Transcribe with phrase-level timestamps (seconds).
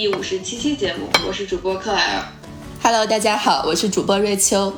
[0.00, 2.22] 第五十七期节目，我是主播克莱尔。
[2.80, 4.72] Hello，大家好，我是主播瑞秋。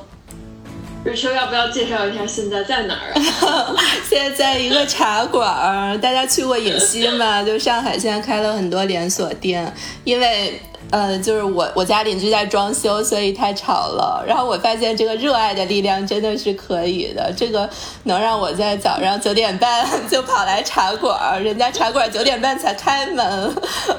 [1.04, 3.76] 瑞秋要不要介绍一下现在在哪儿啊？
[4.08, 7.42] 现在在一个茶馆，大家去过野溪吗？
[7.44, 9.70] 就上海现在开了很多连锁店，
[10.04, 10.58] 因为。
[10.90, 14.24] 呃，就是我我家邻居在装修，所以太吵了。
[14.26, 17.68] 然后我发现这个热爱的力量真的是可以的，这个
[18.04, 23.54] 能让我在早上九点半 就跑来茶馆，人家茶馆九点半才开门，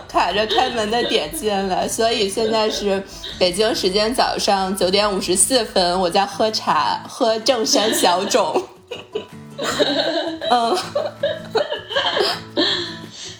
[0.07, 1.87] 卡着开门的点进来。
[1.87, 3.01] 所以现在是
[3.39, 8.61] 北京时间早上九点五十四分，我在喝茶，喝正山小种。
[10.51, 10.77] 嗯。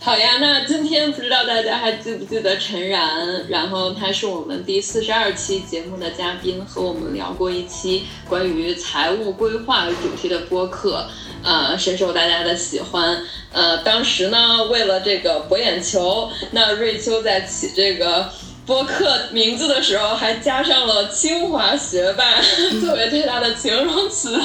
[0.03, 3.45] 好呀，那今天不知道大家还记不记得陈然？
[3.49, 11.05] 然后他是我们第四十二期节目的嘉宾，和我们聊过一期关于财务规划主题的播客，
[11.43, 13.21] 呃，深受大家的喜欢。
[13.53, 18.27] 呃，当时呢，为了这个博眼球，那瑞秋在起这个
[18.65, 22.41] 播客名字的时候，还加上了“清华学霸”
[22.81, 24.35] 作为对他的形容词。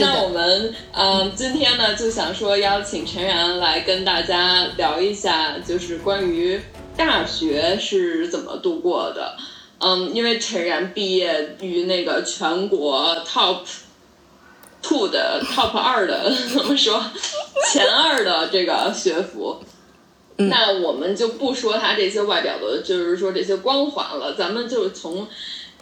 [0.00, 6.58] 那我们嗯，今天呢就想说邀请陈然来跟大家聊一下，就是关于
[6.96, 9.36] 大学是怎么度过的。
[9.78, 13.58] 嗯，因为陈然毕业于那个全国 top
[14.80, 17.04] two 的 top 二的 怎么说
[17.70, 19.58] 前二的这个学府，
[20.36, 25.28] 那我们就不说他这些外表的，就是说这些光环了，咱们就从。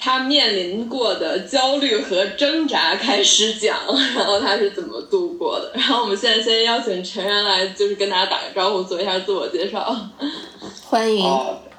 [0.04, 3.78] 他面临过的焦虑和挣扎开始讲，
[4.16, 5.70] 然后他是怎么度过的。
[5.74, 9.96] 然后我们现在先邀请陈然来，就是跟大家打个招呼，做一下自我介绍。
[10.86, 11.24] 欢迎。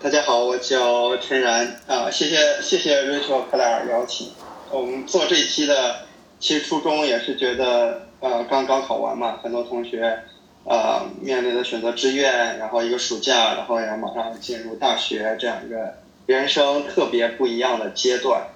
[0.02, 4.30] 大家好，我叫陈然啊，谢谢谢谢 Rachel 克莱尔邀请。
[4.72, 6.06] 我们做这一期的，
[6.40, 10.18] 其实初衷也是觉得，呃，刚高考完嘛，很多同学，
[10.64, 16.02] 呃，面临的选择志愿，然后一个暑假，然后要马上进入大学这样一个。
[16.26, 18.48] 人生特别不一样的阶段，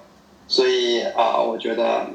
[0.46, 2.06] 所以啊，我觉得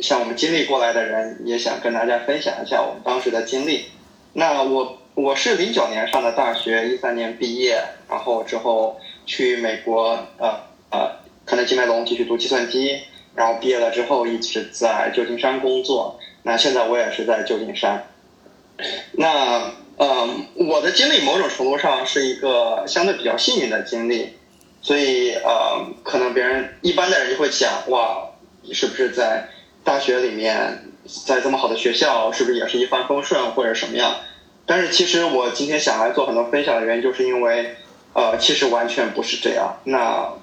[0.00, 3.86] 像我们经历过来的人，也想跟大家分享一下我们当时的经历。
[4.32, 10.60] 那我我是零九年上的大学，一三年毕业，然后之后去美国，呃
[10.90, 11.10] 呃，
[11.44, 13.02] 肯德基麦隆继续读计算机，
[13.34, 16.18] 然后毕业了之后一直在旧金山工作。
[16.42, 18.06] 那现在我也是在旧金山。
[19.12, 24.30] 那嗯，我的经历某种程度上是一个相对比较幸运的经历。
[24.84, 28.28] 所以，呃，可能别人一般的人就会想，哇，
[28.60, 29.48] 你是不是在
[29.82, 30.84] 大学里面，
[31.26, 34.14] 在这么好的学校，是不是也是一帆风顺或者什么样？
[34.66, 37.76] 但是其实我今天想来做很多分享的原因，就是因为，
[38.12, 39.78] 呃，其实完全不是这样。
[39.84, 40.34] 那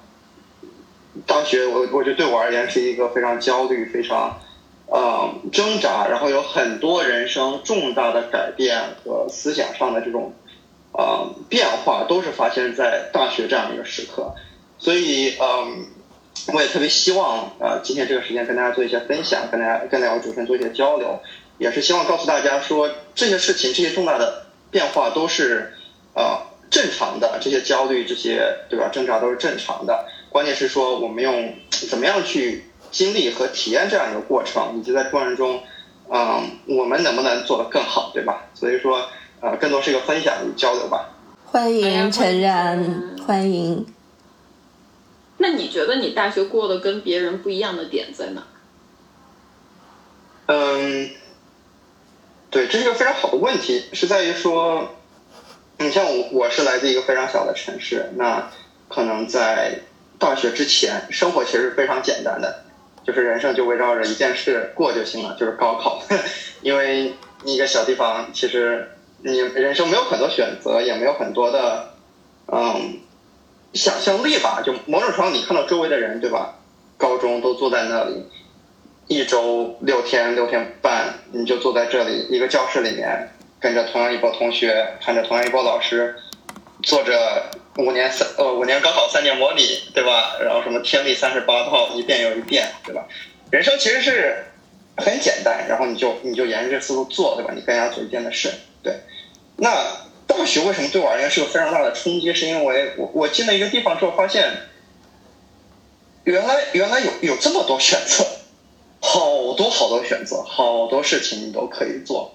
[1.27, 4.39] 大学，我我觉得对我而言是一个非常焦虑、非常，
[4.87, 10.33] 呃，挣扎，然后有很多人生重大的改变和思想上的这种。
[10.93, 14.35] 呃，变化都是发生在大学这样一个时刻，
[14.77, 15.85] 所以，嗯，
[16.53, 21.17] 我也特别希望，呃，今天这个时间跟大家做一些分享，跟大家跟两位主持人做一些交流，
[21.57, 25.71] 也是希望告诉大家说，这些事情，这些重大的变化都是，
[26.13, 35.63] 呃，正常的，这些焦虑，这些对吧，挣扎都是正常的，关键是说我们用怎么样去经历和体验这样一个过程，以及在过程中，
[36.09, 38.49] 嗯，我们能不能做得更好，对吧？
[38.53, 39.07] 所以说。
[39.41, 41.09] 啊，更多是一个分享与交流吧。
[41.45, 43.87] 欢迎陈然，欢迎。
[45.39, 48.43] 那你觉得你大学过得跟别人不一样的点在哪？
[50.45, 51.09] 嗯，
[52.51, 54.89] 对，这是个非常好的问题，是在于说，
[55.79, 58.51] 你像我，我是来自一个非常小的城市，那
[58.89, 59.79] 可能在
[60.19, 62.63] 大学之前，生活其实是非常简单的，
[63.03, 66.03] 就是人生就围绕着一件事过就行了，就是高考，
[66.61, 68.90] 因为一个小地方其实。
[69.23, 71.93] 你人生没有很多选择，也没有很多的，
[72.47, 72.99] 嗯，
[73.73, 74.61] 想象力吧。
[74.65, 76.55] 就某种程度，你看到周围的人，对吧？
[76.97, 78.25] 高中都坐在那里，
[79.07, 83.29] 一周六天六天半，你就坐在这里一个教室里面，
[83.59, 86.15] 跟着同样一波同学，看着同样一波老师，
[86.83, 89.61] 做着五年三呃五年高考三年模拟，
[89.93, 90.37] 对吧？
[90.43, 93.05] 然后什么天地三十八套一遍又一遍，对吧？
[93.51, 94.45] 人生其实是
[94.97, 97.51] 很简单，然后你就你就沿着这思路做，对吧？
[97.55, 98.49] 你更加做一件的事，
[98.83, 99.01] 对。
[99.57, 102.33] 那大学为什么对我而言是个非常大的冲击？
[102.33, 104.51] 是因为我我进了一个地方之后，发现
[106.23, 108.25] 原来原来有有这么多选择，
[108.99, 112.33] 好多好多选择，好多事情你都可以做。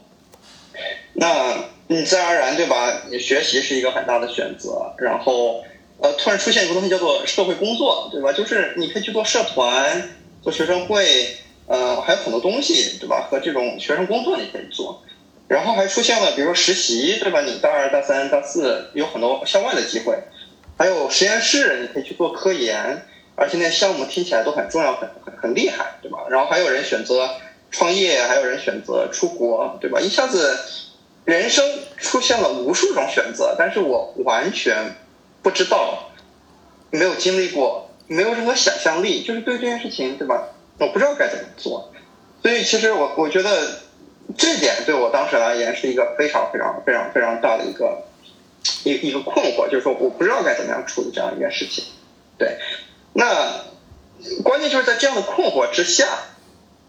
[1.14, 3.02] 那你自然而然对吧？
[3.10, 5.64] 你学习是一个很大的选择，然后
[5.99, 8.32] 呃，突然出现一个东西叫做社会工作，对吧？
[8.32, 10.10] 就是你可以去做社团、
[10.42, 11.34] 做学生会，
[11.66, 13.26] 呃，还有很多东西，对吧？
[13.31, 15.02] 和这种学生工作你可以做。
[15.48, 17.40] 然后还出现了比如说实习，对吧？
[17.43, 20.19] 你大二、大三、大四有很多校外的机会，
[20.76, 23.06] 还有实验室，你可以去做科研，
[23.37, 26.19] 而且那项目听起来都很重要、很很很厉害，对吧？
[26.31, 27.31] 然后还有人选择
[27.70, 30.00] 创业，还有人选择出国，对吧？
[30.00, 30.58] 一下子
[31.25, 31.64] 人生
[31.96, 34.96] 出现了无数种选择，但是我完全
[35.42, 36.10] 不知道，
[36.90, 40.49] 没有经历过，没有任何想象力，就是对这件事情，对吧？
[40.81, 41.92] 我不知道该怎么做，
[42.42, 43.85] 所以其实我我觉得。
[44.37, 48.05] 这点对我当时而言是一个非常非常非常非常大的一个
[48.84, 51.84] 一一个困惑，就是说我不知道该怎么样处理这样一件事情。
[52.38, 52.58] 对，
[53.12, 53.64] 那
[54.43, 56.08] 关键就是在这样的困惑之下，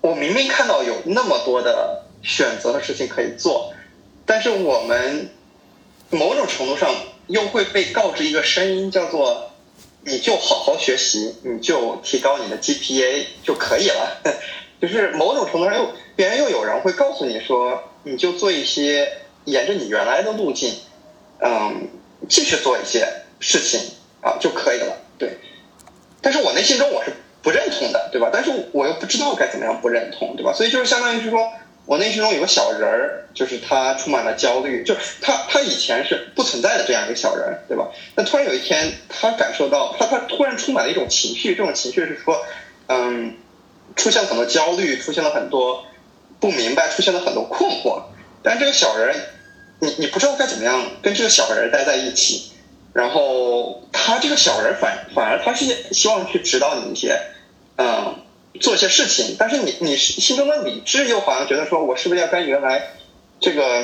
[0.01, 3.74] 我明明看到有那么多的选择的事情可以做，
[4.25, 5.30] 但是我们
[6.10, 6.89] 某种程度上
[7.28, 9.51] 又会被告知一个声音，叫做
[10.01, 14.22] 你就好好学习，你就提高你的 GPA 就可以了。
[14.79, 19.12] 就是某种程度上又别人又有人会告诉你说，你就做一些
[19.45, 20.71] 沿着你原来的路径，
[21.39, 21.88] 嗯，
[22.29, 23.07] 继续做一些
[23.39, 23.79] 事情
[24.21, 24.97] 啊就可以了。
[25.18, 25.38] 对，
[26.21, 28.29] 但是我内心中我是不认同的，对吧？
[28.31, 30.53] 但是我又不知道该怎么样不认同，对吧？
[30.53, 31.51] 所以就是相当于是说
[31.88, 37.89] 我内心中有个小人儿，就是他充满了焦虑，就是他他以前是不存在的这样一个小人，对吧？
[38.15, 42.45] 那突然有一天他感受到，他他突然充满了一种情绪，这种情绪是说，
[42.88, 43.35] 嗯。
[43.95, 45.86] 出现了很多焦虑，出现了很多
[46.39, 48.04] 不明白，出现了很多困惑。
[48.44, 49.16] 但这个小人，
[49.80, 52.51] 你你不知道该怎么样跟这个小人待在一起。
[52.94, 57.19] 然后他这个小人反反而他是希望去指导你一些，
[57.75, 58.16] 嗯，
[58.60, 59.36] 做一些事情。
[59.38, 62.94] 但是你你心中的理智又好像觉得说，我是不是要跟原来
[63.39, 63.84] 这个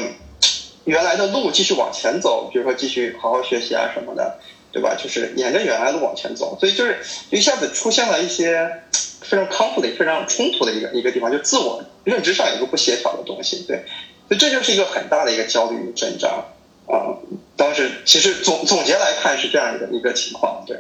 [0.86, 2.50] 原来的路继续往前走？
[2.52, 4.40] 比如说继续好好学习啊什么的，
[4.72, 4.96] 对吧？
[4.96, 6.58] 就是沿着原来的路往前走。
[6.60, 8.82] 所以就是一下子出现了一些。
[9.24, 13.86] 非常 conflict、非常冲突的一个一个地方，就自我认知上有个不协调的东西，对，
[14.28, 16.46] 所以这就是一个很大的一个焦虑与挣扎
[16.88, 17.18] 啊。
[17.56, 20.78] 当时其实总总结来看是这样一个一个情况，对。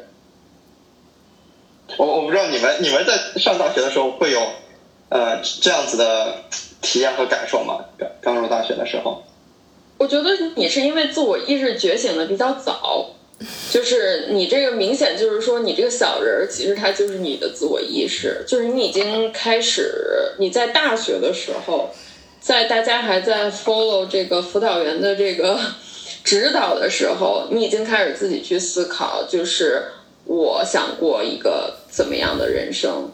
[1.98, 4.40] 我我不知道你们你们在上大学的时候会有
[5.10, 6.44] 呃这样子的
[6.82, 7.86] 体验和感受吗？
[8.22, 9.24] 刚入大学的时候，
[9.98, 13.12] 我觉得你是因为自我意识觉醒的比较早。
[13.72, 19.92] 就是你这个明显就是说，你这个小人儿其实他就是你的自我意识，就是你已经开始
[20.38, 21.90] 你在大学的时候，
[22.40, 25.60] 在大家还在 follow 这个辅导员的这个
[26.24, 29.84] 指导的时候，你已经开始自己去思考，就是
[30.26, 33.12] 我想过一个怎么样的人生，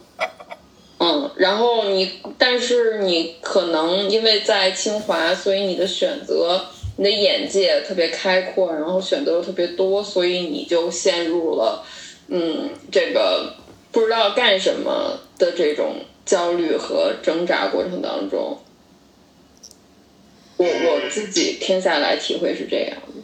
[0.99, 6.65] 嗯，然后你但是你可能因为在清华，所以你的选择。
[6.99, 11.81] 你的眼界特别开阔，然后选择又特别多，所以你就陷入了，
[12.27, 13.53] 嗯，这个
[13.89, 18.59] 不知道干什么的这种焦虑和挣扎过程当中。
[20.57, 23.18] 我我自己听下来体会是这样的。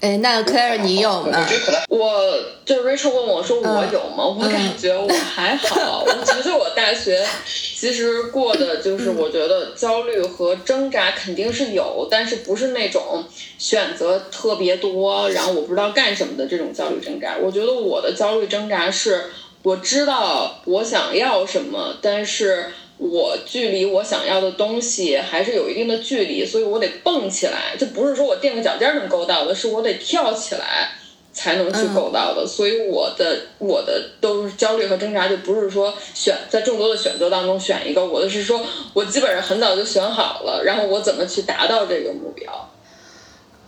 [0.00, 1.44] 哎，那 Claire 你有吗？
[1.88, 2.32] 我
[2.64, 4.24] 就 Rachel 问我说我有吗？
[4.26, 6.04] 我感觉我还好。
[6.06, 13.24] 我觉得我大学其实过的就是我觉得焦虑和挣扎肯定是有，但是不是那种
[13.58, 17.36] 选择特别多，然后我不知道干什么的这种焦虑挣扎。
[17.40, 19.24] 我觉得我的焦虑挣扎是
[19.64, 22.66] 我知道我想要什么，但是。
[22.98, 30.90] 我距离我想要的东西还是有一定的距离，所以我得蹦起来，就不是说我垫个脚尖能够到的，是我得跳起来
[31.32, 32.44] 才能去够到的。
[32.44, 38.60] 所以我的我的都是焦虑和挣扎，就不是说选在众多的选择当中选一个，我的是说
[38.92, 42.68] 我基本上很早就选好了，然后我怎么去达到这个目标。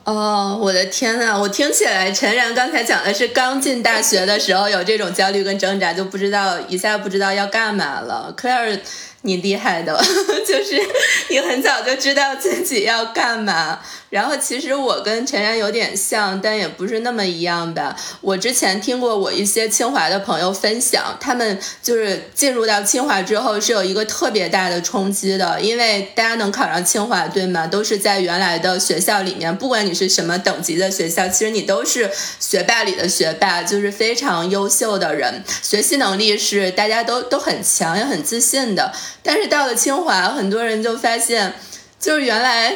[0.02, 1.38] 哦，我的天呐！
[1.38, 8.34] 我听起来陈然刚才讲的是刚进大学的时候有这种焦虑跟挣扎，就不知道一下不知道要干嘛了。
[8.36, 8.80] Claire。
[9.22, 9.96] 你厉害的，
[10.46, 10.80] 就是
[11.28, 13.80] 你很早就知道自己要干嘛。
[14.10, 17.96] 然后其实我跟陈然有点像，但也不是那么一样吧。
[18.20, 27.68] 我之前听过我一些清华的朋友分享，他们就是进入到清华之后是有一个特别大的冲击的，因为大家能考上清华，对吗？
[27.68, 38.92] 都是在原来的学校里面，不管你是什么等级的学校，其实你都是学霸里的学霸，就是非常优秀的人，学习能力是大家都都很强也很自信的。
[39.22, 41.54] 但是到了清华，很多人就发现，
[42.00, 42.74] 就是原来。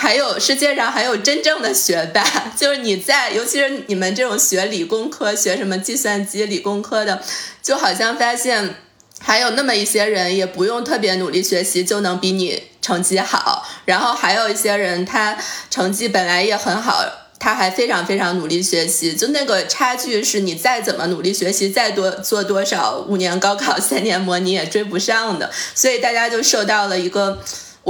[0.00, 2.24] 还有世界上还有真正的学霸，
[2.56, 7.22] 就是你在，尤其是你们这种学理工科、学什么计算机、理工科的，
[7.62, 8.76] 就好像发现
[9.20, 13.68] 还有那么一些人，也不用特别努力学习就能比你成绩好。
[13.84, 15.36] 然后还有一些人，他
[15.70, 17.04] 成绩本来也很好，
[17.38, 25.50] 他还非常非常努力学习，就那个差距是你再怎么努力学习，再多做多少五年高考、三年模拟也追不上的。
[25.74, 27.38] 所以大家就受到了一个。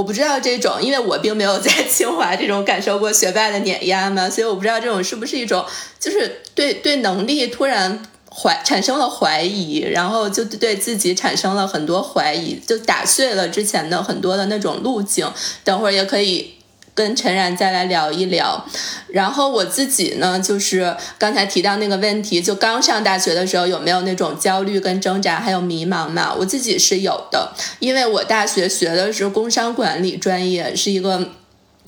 [0.01, 5.63] 我不知道这种，因为我并没有在清华这种感受过学霸的碾压嘛，所以我不知道这种是不是一种，
[5.99, 15.31] 就是对对能力突然怀产生了怀疑，然后就对自己产生了很多怀疑，就打碎了之前的很多的那种路径。
[15.65, 16.55] 等会儿也可以。
[17.01, 18.63] 跟陈然再来聊一聊，
[19.09, 26.35] 然后我自己呢，就是刚才提到那个问题，就刚上大学的时候有没有那种焦虑跟挣扎，还有迷茫嘛？
[26.39, 31.31] 我自己是有的，因为我大学学的是工商管理专业，是一个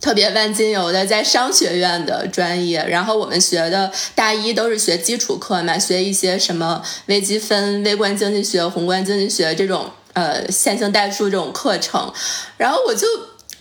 [0.00, 12.10] 特别万金油的在商学院的专业，然后我们学的大一都是学基础课嘛，学一些什么微积分、微观经济学、宏观经济学这种呃线性代数这种课程，
[12.56, 13.06] 然后我就。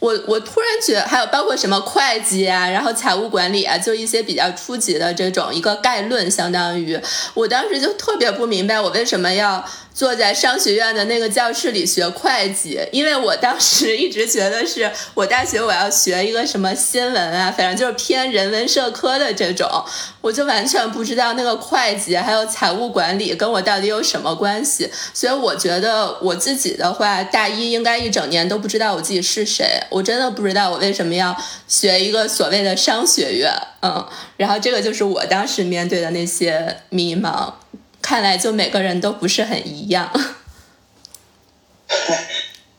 [0.01, 6.99] 我我突然觉得，还有包括什么会计啊，然后财务管理啊，就一些比较初级的这种一个概论，相当于
[7.33, 9.63] 我当时就特别不明白，我为什么要。
[9.93, 19.67] 坐在商学院的那个教室里学会计，因为我当时一直觉得是我大学我要学一个什么新闻啊，反正就是偏人文社科的这种，
[20.21, 31.35] 我就完全不知道那个会计还有财务管理跟我到底有什么关系，所以我觉得我自己的话，大一应该一整年都不知道我自己是谁，我真的不知道我为什么要
[31.67, 34.07] 学一个所谓的商学院，嗯，
[34.37, 37.51] 然后这个就是我当时面对的那些迷茫。
[38.01, 40.11] 看来就每个人都不是很一样。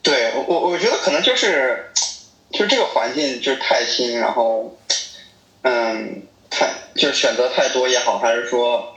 [0.03, 1.91] 对我，我觉得可能就是，
[2.51, 4.77] 就是这个环境就是太新，然后，
[5.63, 8.97] 嗯，太就是选择太多也好，还是说，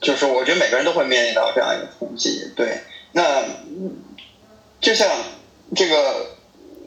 [0.00, 2.52] 就是我觉得每个人都会面临到这样一个冲击。
[2.54, 2.80] 对，
[3.12, 3.42] 那
[4.80, 5.08] 就像
[5.74, 6.36] 这个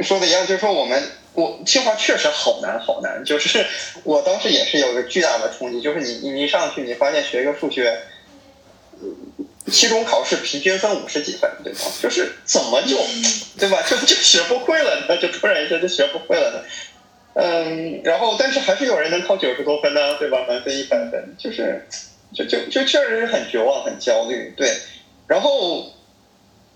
[0.02, 1.02] 说的一样，就是说我们
[1.34, 3.66] 我清华确实好难好难，就是
[4.04, 8.00] 我当时也是有个巨大的冲击，就是你你一上去，你发现学一个数学。
[9.70, 11.80] 期中考试平均分五十几分，对吧？
[12.02, 12.98] 就是怎么就，
[13.58, 13.82] 对吧？
[13.90, 15.18] 就就学不会了呢？
[15.18, 16.64] 就突然一下就学不会了呢？
[17.36, 20.46] 嗯，然后但是还是有人能考九十多分呢，对吧？
[20.48, 21.88] 满分一百分，就是，
[22.34, 24.76] 就就就确实是很绝望、很焦虑，对。
[25.28, 25.94] 然后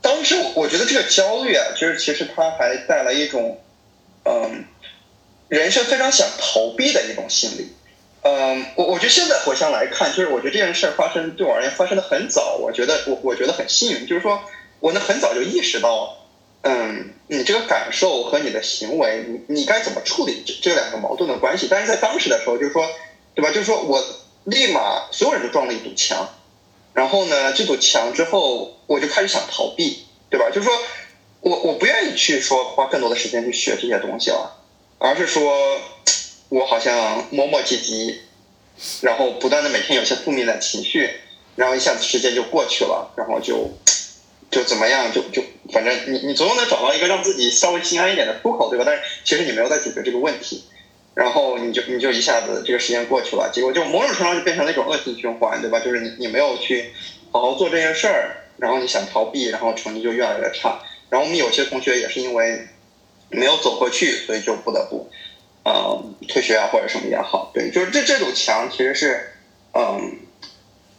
[0.01, 3.59] 当时我觉得这个焦虑啊，就是其实它还带来一种，
[4.25, 4.63] 嗯，
[5.49, 7.71] 人生非常想逃避的一种心理。
[8.25, 14.41] 嗯，我我觉得现在回想来看，就是我觉得这件事发生对我而言发生的很早，我觉得我我觉得很幸运，就是说
[14.79, 16.15] 我能很早就意识到，
[16.61, 21.67] 嗯，你这个感受和你的行为，你你该怎么处理这这两个矛盾的关系。
[21.69, 22.87] 但是在当时的时候，就是说，
[23.35, 23.49] 对吧？
[23.49, 24.01] 就是说我
[24.45, 26.29] 立马所有人都撞了一堵墙，
[26.93, 30.47] 然后呢，这堵墙之后，我就开始想逃避，对吧？
[30.49, 30.73] 就是说
[31.41, 34.63] 我我不愿意去说花更多的时间去学这些东西了，
[34.97, 35.77] 而是说。
[36.53, 38.13] 我好像磨磨唧唧，
[39.01, 41.09] 然后不断的每天有些负面的情绪，
[41.55, 43.71] 然后一下子时间就过去了，然后就
[44.51, 45.41] 就怎么样，就就
[45.71, 48.83] 反正你你总有能找到一个让自己稍微心安一点的出口，对吧？
[48.85, 50.63] 但是其实你没有在解决这个问题，
[51.15, 55.79] 然后你就你就一下子这个时间过去了，结果就某种程度上就变成了一种恶性循环，对吧？
[55.79, 56.93] 就是你你没有去
[57.31, 60.79] 好好做这件事儿，然后你想逃避，然后成绩就越来越差。
[61.09, 62.67] 然后我们有些同学也是因为
[63.29, 65.09] 没有走过去，所以就不得不。
[65.63, 69.33] 呃，退学啊，或者什么也好，对，就是这这堵墙其实是，
[69.73, 70.19] 嗯，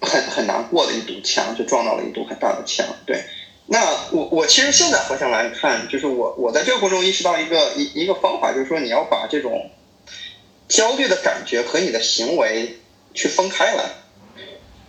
[0.00, 3.24] 很很难过的一堵墙，就撞到了一堵很大的墙，对。
[3.66, 3.80] 那
[4.12, 9.70] 我我其实现在回想来看，就是我我在这个过程中意识到一个一一个方法，就是说你要把这种
[10.68, 12.78] 焦虑的感觉和你的行为
[13.14, 13.84] 去分开来。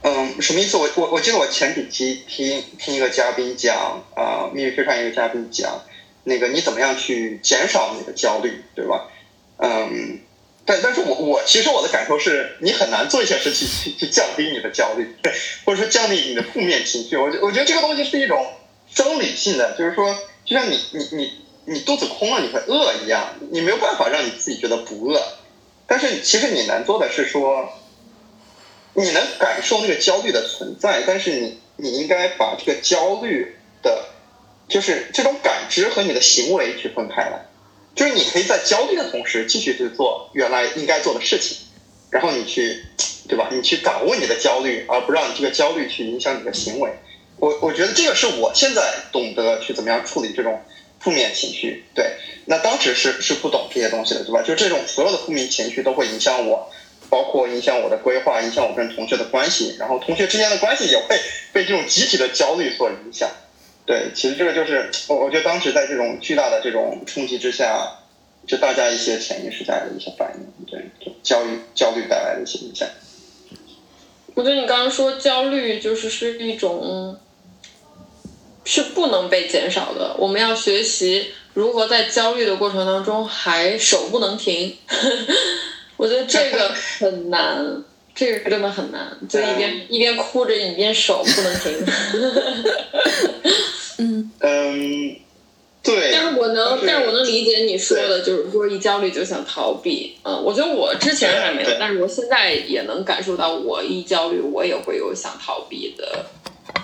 [0.04, 0.78] 嗯，什么意思？
[0.78, 5.82] 我我我记得我前几期听听一个嘉宾讲啊，秘密飞船一个嘉宾讲，
[6.26, 9.10] 那个你怎么样去减少你的焦虑，对吧？
[9.58, 10.20] 嗯，
[10.66, 15.16] 但但是我我其实我的感受是，你很难做一些事情去去降低你的焦虑，
[15.66, 17.16] 或者说降低你的负面情绪。
[17.16, 18.46] 我觉我觉得这个东西是一种
[18.94, 21.32] 生理性的，就是说，就像你你你
[21.66, 25.22] 你肚子空了你会饿一样，你没有办法让你自己觉得不饿。
[25.88, 27.70] 但是其实你难做的是说，
[28.94, 34.10] 你能感受那个焦虑的存在，但是你你应该把这个焦虑的，
[34.68, 37.46] 就是这种感知和你的行为去分开来。
[37.96, 41.58] 就是你可以在焦虑的同时继续去做原来应该做的事情，
[42.12, 42.84] 然后你去，
[43.28, 43.48] 对吧？
[43.52, 46.92] 你去掌握你的焦虑，而不让你这个焦虑去影响你的行为。
[47.38, 50.62] 我我觉得这个是我现在懂得去怎么样处理这种
[51.00, 51.86] 负面情绪。
[51.94, 54.42] 对，那当时是是不懂这些东西的，对吧？
[54.42, 56.70] 就这种所有的负面情绪都会影响我，
[57.10, 61.20] 包括影响我的规划，影响我跟同学的关系，然后同学之间的关系也会
[61.54, 63.30] 被这种集体的焦虑所影响。
[63.86, 68.00] 对，其实这个就是我，我觉得当时在这种巨大的这种冲击之下，
[68.48, 70.90] 就大家一些潜意识带来的一些反应，对，
[71.22, 72.88] 焦虑焦虑带来的一些影响。
[74.34, 77.18] 我觉得你刚刚说焦虑就是是一种
[78.64, 84.78] 是不能被减少的，我们要学习如何在焦虑的过程当中还手不能停。
[85.98, 87.84] 我觉得这个很难，
[88.16, 91.74] 这个真的很难，就一边一边哭着，一边手不能停。
[94.00, 95.16] 嗯嗯，
[95.84, 96.12] 对。
[96.14, 100.16] 但是我能，但但是我能理解你说的，就是说一焦虑就想逃避。
[100.24, 106.26] 嗯，我觉得我之前还没有，但是我现在也能感受到，我一焦虑，我也会有想逃避的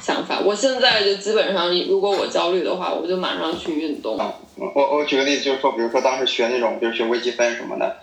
[0.02, 0.42] 想法。
[0.42, 4.18] 我现在就基本上，如果我焦虑的话，我就马上去运动。
[4.18, 7.96] 啊，我我举个例子，就是说，比如说当时学那种，比如学微积分什么的，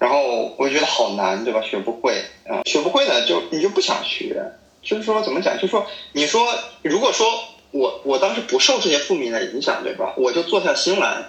[0.00, 1.60] 然后我就觉得好难，对吧？
[1.62, 4.42] 学不会，啊、学不会呢，就你就不想学。
[4.82, 5.54] 就是说，怎么讲？
[5.56, 6.42] 就是说，你说，
[6.80, 7.26] 如果说
[7.70, 10.14] 我我当时不受这些负面的影响，对吧？
[10.16, 11.26] 我就坐下心来，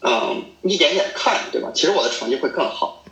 [0.00, 1.70] 嗯，一点点看，对吧？
[1.74, 3.04] 其实我的成绩会更好，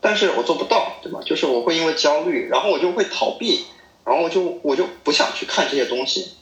[0.00, 1.20] 但是我做不到，对吧？
[1.24, 3.64] 就是我会因为焦虑，然后我就会逃避，
[4.04, 6.32] 然后我就我就不想去看这些东西，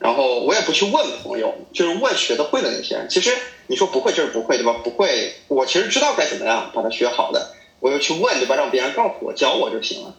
[0.00, 3.06] 然后我也不去问朋友，就是问学得会的那些人。
[3.10, 4.80] 其实你说不会就是不会，对吧？
[4.82, 8.56] 不会，我其实知道该怎么样把它学好的，我就去问，对吧？
[8.56, 10.14] 让别人告诉我，教我就行了。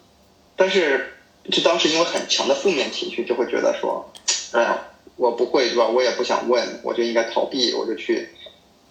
[0.56, 1.14] 但是
[1.50, 4.14] 就当时因为很强的负面情绪，就会觉得说，
[4.52, 4.78] 哎呀，
[5.16, 5.88] 我不会，对吧？
[5.88, 8.30] 我也不想问，我就应该逃避，我就去，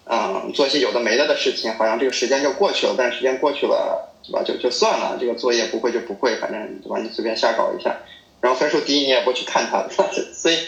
[0.06, 2.96] 嗯，做一些有的没的的事情，好像这个时间就过去了。
[2.98, 4.42] 但时间过去了，对吧？
[4.44, 6.98] 就就算了，这个作业不会就不会，反正对吧？
[6.98, 7.96] 你随便瞎搞一下，
[8.40, 9.86] 然后分数低你也不去看他，
[10.32, 10.58] 所以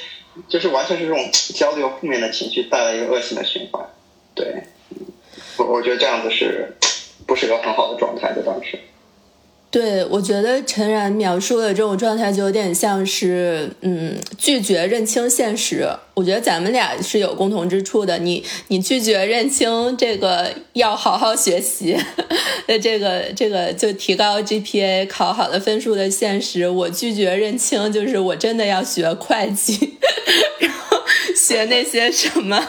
[0.49, 3.87] 就是完全是这种焦虑和负面的情绪带来一个恶性的循环。
[4.35, 4.65] 对，
[5.57, 6.77] 我我觉得这样子是
[7.27, 8.33] 不是个很好的状态？
[8.33, 8.79] 的当时。
[9.73, 15.89] 对，我觉得陈然描述的这种状态就有点像是，嗯，拒绝认清现实。
[16.13, 18.19] 我觉得咱们俩是有共同之处的。
[18.19, 21.97] 你你拒绝认清这个要好好学习，
[22.69, 26.69] 的，这个这个就提高 GPA 考好的分数的现实。
[26.69, 29.95] 我拒绝认清，就是我真的要学会计，
[31.35, 32.63] 学那些什么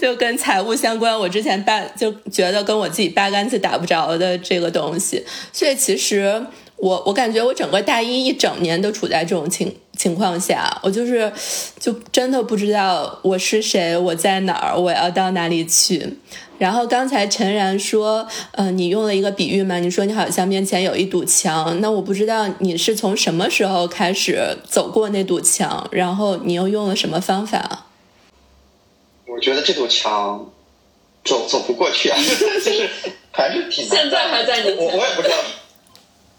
[0.00, 5.24] 就跟财务相关，我之前八就觉得跟我自己八竿子打不着的这个东西。
[5.52, 6.44] 所以其实
[6.76, 11.32] 我我感觉我整个大一一整年都处在这种情情况下，我就是
[11.78, 16.16] 就真的不知道我是谁，我在哪儿，我要到哪里去。
[16.58, 27.86] 然后刚才陈然说，嗯、呃，你用了一个比喻嘛，你说你好像面前有一堵墙，那我不知道你是从什么时候开始走过那堵墙，然后你又用了什么方法？
[29.26, 30.50] 我觉得这堵墙
[31.24, 32.16] 走走不过去啊，
[32.64, 32.88] 就是
[33.32, 34.02] 还是挺难的。
[34.02, 35.34] 现在还在你我我也不知道。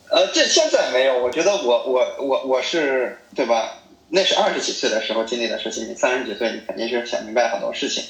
[0.09, 3.73] 呃，这现在没有，我觉得我我我我是对吧？
[4.09, 8.05] 那是二十几岁的时候经历的事情，你三十几岁你肯定是想明白很多事情。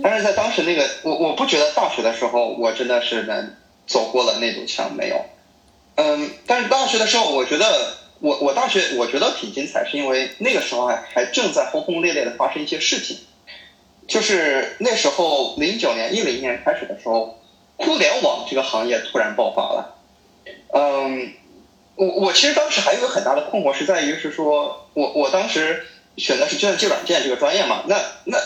[0.00, 5.24] 但是在当时那个，我我不觉得大学的时候我真的是能走过了那堵墙，没有。
[5.96, 13.18] 嗯，但是大学的时候，我觉得我我大学我觉得挺精彩，是因为那个时候还还正在轰轰烈烈的发生一些事情，
[14.06, 17.40] 就是那时候零九年一零年开始的时候，
[17.76, 19.96] 互联网这个行业突然爆发了。
[20.74, 21.32] 嗯。
[21.96, 28.38] 我我其实当时还有一个很大的困惑是在于是说我我当时选的是计算机软件这个专业嘛，那那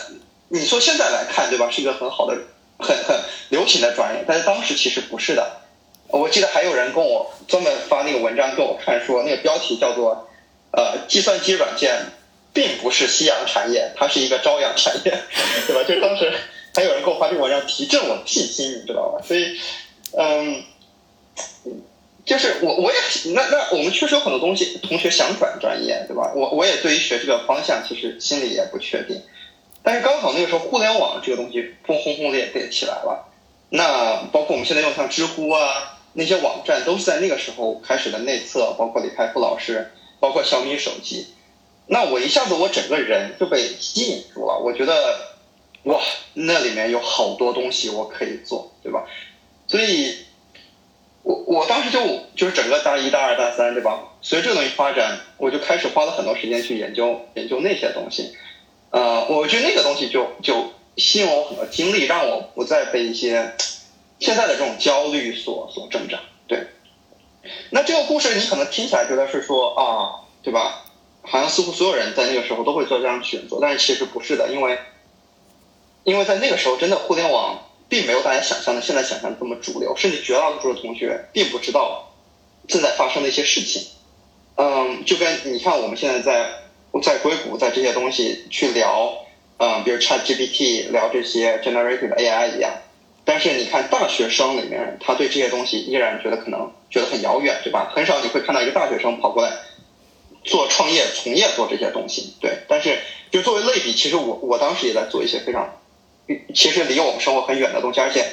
[0.49, 2.37] 你说现在来看对吧，是一个很好的
[2.79, 3.17] 很很
[3.49, 5.61] 流行的专业，但是当时其实不是的。
[6.07, 10.29] 我记得还有人跟我专门发那个文章给我看，说那个标题叫做
[10.71, 12.11] 呃计算机软件
[12.53, 15.17] 并不是夕阳产业，它是一个朝阳产业，
[15.65, 15.83] 对吧？
[15.87, 16.31] 就当时
[16.75, 19.23] 还有人给我发这个文章提振我的信心，你知道吧？
[19.25, 19.59] 所以
[20.17, 20.63] 嗯。
[22.25, 22.97] 就是我我也
[23.35, 26.33] 那那我们确实有很多东西，同学想转专业，对吧？
[26.35, 29.21] 我我也对于学这个方向其实心里也不确定，
[29.83, 33.31] 但是刚好那个时候互联网这个东西轰轰轰烈烈起来了，
[33.69, 41.27] 那包括我们现在用像知乎啊那些网站都是在那个时候开始的内测，包括李开复老师，包括小米手机，
[41.85, 45.15] 那我一下子我整个人就被吸引住了，我觉得
[45.83, 46.01] 哇
[46.33, 49.05] 那里面有好多东西我可以做，对吧？
[49.67, 50.24] 所以。
[51.25, 51.99] 我我当时就
[52.35, 53.99] 就是整个大一大二大三对吧？
[54.21, 58.35] 随着这东西发展，我就开始花了很多时间去研究研究那些东西。
[58.91, 63.55] 呃，我觉得那个东西就就吸引我很多精力，让我不再被一些
[64.19, 66.19] 现在的这种焦虑所所挣扎。
[66.47, 66.67] 对。
[67.71, 70.85] 那这个故事你可能听起来觉得是说啊，对吧？
[71.23, 74.77] 好像似乎所有人在那个时候都会做这样的选择，但是其实不是的，因为
[76.03, 77.63] 因为在那个时候真的互联网。
[77.87, 82.11] 并没有大家想象的现在想象的这么主流，甚至绝大多数的同学并不知道
[82.67, 83.85] 正在发生的一些事情。
[84.57, 86.49] 嗯，就跟你看我们现在在
[87.03, 89.13] 在硅谷在这些东西去聊，
[89.57, 92.71] 嗯，比如 Chat GPT 聊这些 generative AI 一样。
[93.23, 97.91] 但是你看大学生里面，他对这些东西依然觉得可能觉得很遥远，对吧？
[97.95, 99.51] 很少你会看到一个大学生跑过来
[100.43, 102.35] 做创业、从业做这些东西。
[102.39, 102.99] 对，但是
[103.31, 105.81] 就作为类比，其实我我当时也在做一些非常。
[106.55, 108.25] 其实离我们生活很远的东西，而且，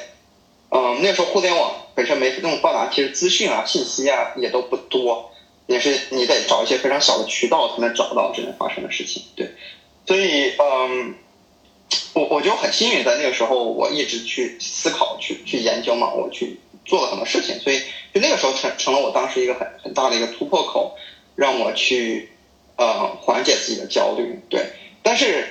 [0.70, 5.30] 嗯，那时候互联网本身没那么发达，其实资讯啊、信息啊也都不多，
[5.66, 9.22] 也是你得找一些非常小的渠道才能找到真正发生的事情。
[9.36, 9.50] 对，
[10.06, 11.14] 所以，嗯，
[12.14, 17.80] 我我就很幸运，在那个时候我一直去思考、去去研究嘛，我去做了很多事情，所以
[18.14, 20.96] 就那个时候成成了我当时一个很很大的一个突破口，
[21.36, 22.30] 让我去
[22.76, 24.38] 呃缓解自己的焦虑。
[24.48, 24.66] 对，
[25.02, 25.46] 但是。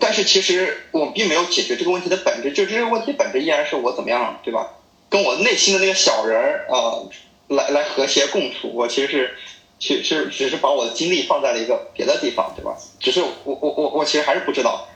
[0.00, 4.78] 但是其实我并没有解决这个问题的本质，就这个问题本质依然是我怎么样，对吧？
[5.10, 7.04] 跟我内心的那个小人儿啊，
[7.48, 8.72] 来来和谐共处。
[8.72, 9.36] 我其实
[9.78, 12.74] 是，其实只是把我的精力放在了一个别的地方，对吧？
[12.98, 14.88] 只是我我我我其实还是不知道，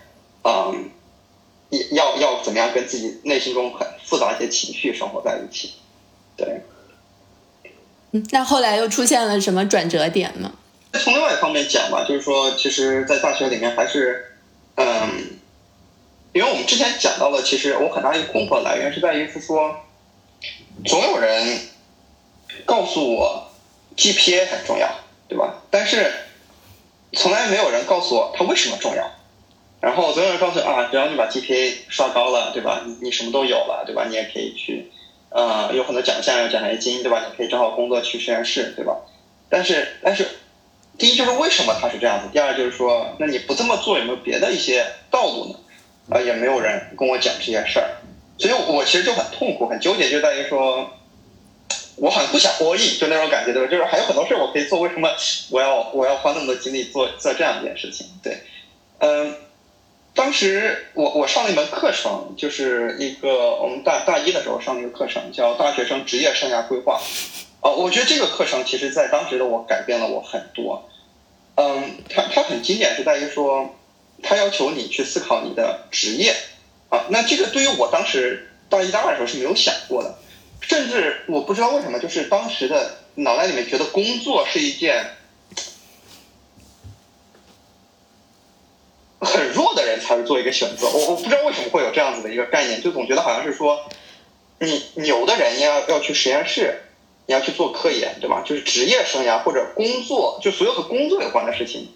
[0.44, 0.90] 嗯，
[1.92, 5.74] 要要怎么样跟自己内心中很复杂一些情绪生活在一起，
[6.36, 6.62] 对。
[8.12, 10.50] 嗯，那后来又出现了什么转折点呢？
[10.94, 14.32] 从另外一方面讲吧，就是说，其实，在大学里面还是。
[14.76, 15.40] 嗯，
[16.32, 19.74] 因为我们之前讲到了，其实我很大一个困惑来源是在于是说，
[20.84, 21.60] 总有人
[22.64, 23.50] 告诉我
[23.96, 24.88] GPA 很重要，
[25.28, 25.62] 对吧？
[25.70, 26.12] 但是
[27.12, 29.10] 从来没有人告诉我它为什么重要。
[29.80, 32.82] 然后总有人告诉啊，只要你把 GPA 刷高了，对吧？
[32.86, 34.06] 你你什么都有了，对吧？
[34.08, 34.90] 你也可以去，
[35.30, 37.24] 呃，有很多奖项，有奖学金，对吧？
[37.26, 38.96] 你可以找好工作去实验室，对吧？
[39.48, 40.28] 但是但是。
[40.98, 45.58] 第一就是为什么他是这样子，第二就是说，那你不这么做有没有别的一些道路呢？
[46.08, 47.88] 啊，也没有人跟我讲这件事儿，
[48.38, 50.88] 所以我其实就很痛苦、很纠结，就在于说，
[51.96, 53.68] 我很不想播艺，就那种感觉，对吧？
[53.68, 55.10] 就是还有很多事儿我可以做，为什么
[55.50, 58.06] 我要我要花那么多精力做做这样一件事情？
[58.22, 58.38] 对，
[59.00, 59.34] 嗯，
[60.14, 67.00] 当时我我上了一门课程，就是一个我们大大一的时候上的一个课程，叫大学生职业生涯规划。
[67.66, 70.88] 哦，我觉得这个课程其实，在当时的我改变了我很多。
[71.56, 73.74] 嗯，它它很经典，是在于说，
[74.22, 76.32] 它要求你去思考你的职业。
[76.90, 80.16] 啊，那这个对于我当时大一、大二的时候是没有想过的，
[80.60, 85.04] 甚至我不知道为什么，就是当时的脑袋里面觉得工作是一件
[89.18, 90.88] 很弱的人才会做一个选择。
[90.88, 93.90] 我我不知道为什么会有这样子的一个概念，就总觉得好像是说，
[94.60, 96.82] 你牛的人要要去实验室。
[97.26, 98.42] 你要去做科研，对吧？
[98.46, 101.88] 就是职业生涯或者工作，就所有和工作有关的事情，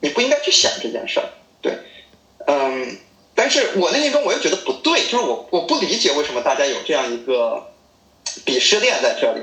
[0.00, 1.28] 你不应该去想这件事儿，
[1.62, 1.78] 对，
[2.46, 2.98] 嗯。
[3.36, 7.72] 但是我内心中我又觉得不对，就是我我不理解为什么大家有这样一个
[8.46, 9.40] 鄙视链在这里，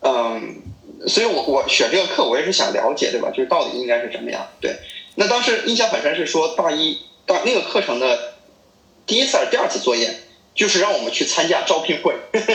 [0.00, 0.62] 嗯。
[1.06, 3.30] 所以我我选这个课，我也是想了解，对吧？
[3.30, 4.46] 就是到底应该是什么样？
[4.60, 4.76] 对。
[5.16, 8.34] 那当时印象很深是说大一大那个课程的
[9.06, 10.14] 第一次还是第二次作业，
[10.54, 12.14] 就是让我们去参加招聘会。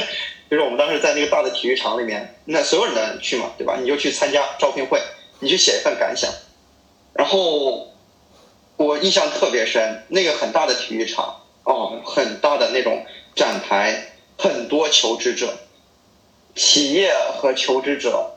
[0.49, 3.77] 就是我们当时在那个大的体育场里面，那所有人都去嘛，对吧？
[3.79, 4.99] 你就去参加招聘会，
[5.39, 6.31] 你去写一份感想。
[7.13, 7.88] 然后
[8.77, 15.53] 我印象特别深，那个很大的体育场，哦，很大的那种展台，很多求职者，
[16.55, 18.35] 企业和求职者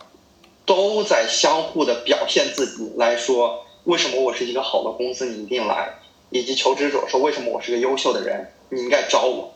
[0.67, 5.95] 都在相互的表现自己，来说为什么我是一个好的公司，你一定来；
[6.29, 9.55] 以及求职者说为什么我是个优秀的人，你应该招我，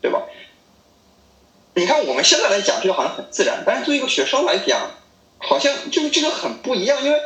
[0.00, 0.22] 对吧？
[1.76, 4.90] 你看，我们现在来讲这个好像很自然，但是作为一个学生来讲，
[5.38, 7.04] 好像就是这个很不一样。
[7.04, 7.18] 因为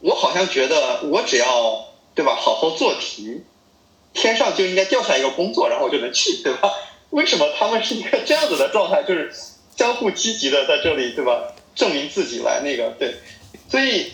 [0.00, 3.42] 我好像觉得，我只要对吧，好好做题，
[4.14, 6.70] 天上就应该掉下一个工作，然后我就能去，对吧？
[7.10, 9.02] 为什么他们是一个这样子的状态？
[9.02, 9.32] 就是
[9.76, 11.52] 相互积极的在这里，对吧？
[11.74, 13.14] 证明自己来那个对，
[13.68, 14.12] 所以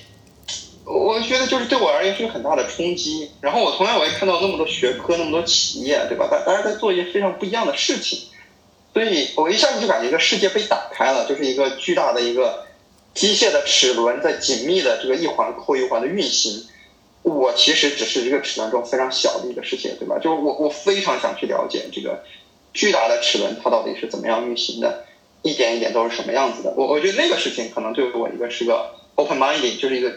[0.85, 3.31] 我觉得就是对我而言是个很大的冲击。
[3.40, 6.28] 然后我同样我也看到那么多学科，那么多企业，对吧？
[6.31, 8.18] 大大家在做一些非常不一样的事情。
[8.92, 12.66] 所以我一下子就感觉一个世界被打开了，就是一个巨大的一个
[13.14, 16.66] 机械的齿轮在紧密的这个一环扣一环的运行。
[17.22, 20.18] 我其实只是这个齿轮中非常小的一个世界，对吧？
[20.18, 22.24] 就是我我非常想去了解这个
[22.74, 25.05] 巨大的齿轮它到底是怎么样运行的，
[25.42, 26.74] 一点一点都是什么样子的。
[26.76, 30.12] 我我觉得那个事情可能对我一个是个 open minded，就是一个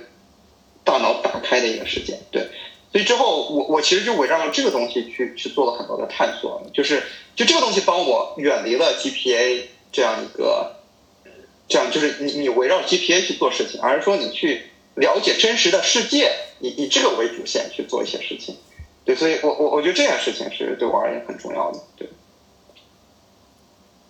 [0.83, 2.49] 大脑打开的一个事件，对。
[2.95, 7.03] 所以之后，我我其实就围绕着这个东西去去做了很多的探索，就是
[7.35, 10.77] 就这个东西帮我远离了 GPA 这样一个，
[11.67, 16.31] 这样就是你你围绕 GPA 去做事情，而是说你去了解真实的世界，
[16.61, 18.55] 以以这个为主线去做一些事情。
[19.03, 21.79] 对，所以我我我觉得这件事情是对我而言很重要的。
[21.97, 22.07] 对，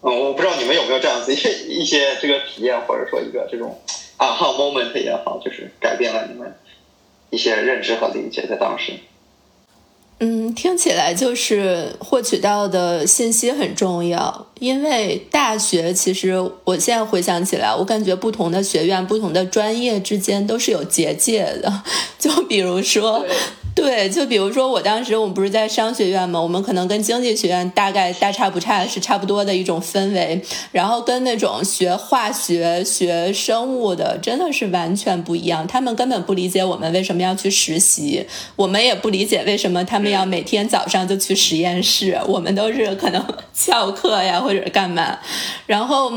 [0.02, 3.82] 嗯，我不知道你们有没有这样子一些一些这个体验，或者说一个这种
[4.18, 6.56] 啊哈 moment 也好，就是改变了你们。
[7.30, 8.94] 一些认知和理解在当时，
[10.20, 14.48] 嗯，听起来就是获取到的信息很重要。
[14.60, 21.84] 因为大学其实我现在回想起来，我感觉不同的学院、不同的专业之间都是有结界的。
[22.18, 23.24] 就比如说，
[23.76, 30.42] 对，就比如说我当时我们不是在商学院嘛，我们可能跟经济学院大概大差不差是差不多的一种氛围，
[30.72, 35.68] 然后跟那种学化学、学生物的真的是完全不一样。
[35.68, 45.18] 他们根本不理解我们为什么要去实习，我们也不理解为什么他们要每天早上就去实验室，我们都是可能 翘课呀或者干嘛，
[45.66, 46.14] 然后。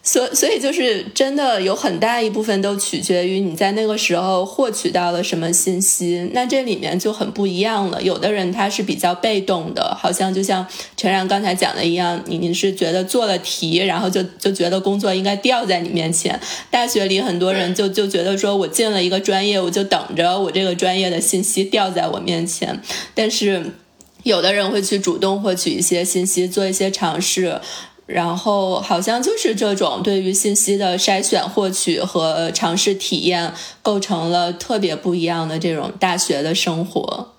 [0.00, 8.00] 所所以就是真的有很大一部分都取决于你在那个时候获取到了什么信息，那这里面就很不一样了。
[8.02, 16.40] 有的人他是比较被动的，好像就像陈然刚才讲的一样，你你是觉得做了题，然后就就觉得工作应该掉在你面前。
[16.70, 22.80] 大学里很多人就就觉得说我进了一个专业，我就等着我这个专业的信息掉在我面前。
[23.14, 23.74] 但是
[24.22, 27.60] 有的人会去主动获取一些信息，做一些尝试。
[28.06, 33.52] 然后好像就是这种对于信息的筛选、获取和尝试体验，
[33.82, 37.34] 构成了特别不一样的这种大学的生活。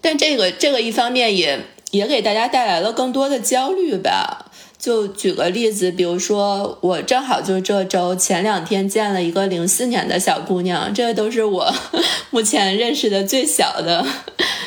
[0.00, 4.52] 但这个这个一方面也也给大家带来了更多的焦虑吧。
[4.78, 11.74] 就举个例子，比如说我正好就这周前两天见了一个零四年的小姑娘，这都是我
[12.30, 14.06] 目前认识的最小的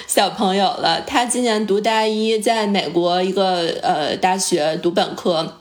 [0.07, 1.01] 小朋友了。
[1.05, 5.57] 他今年读大一，在美国一个呃大学读本科，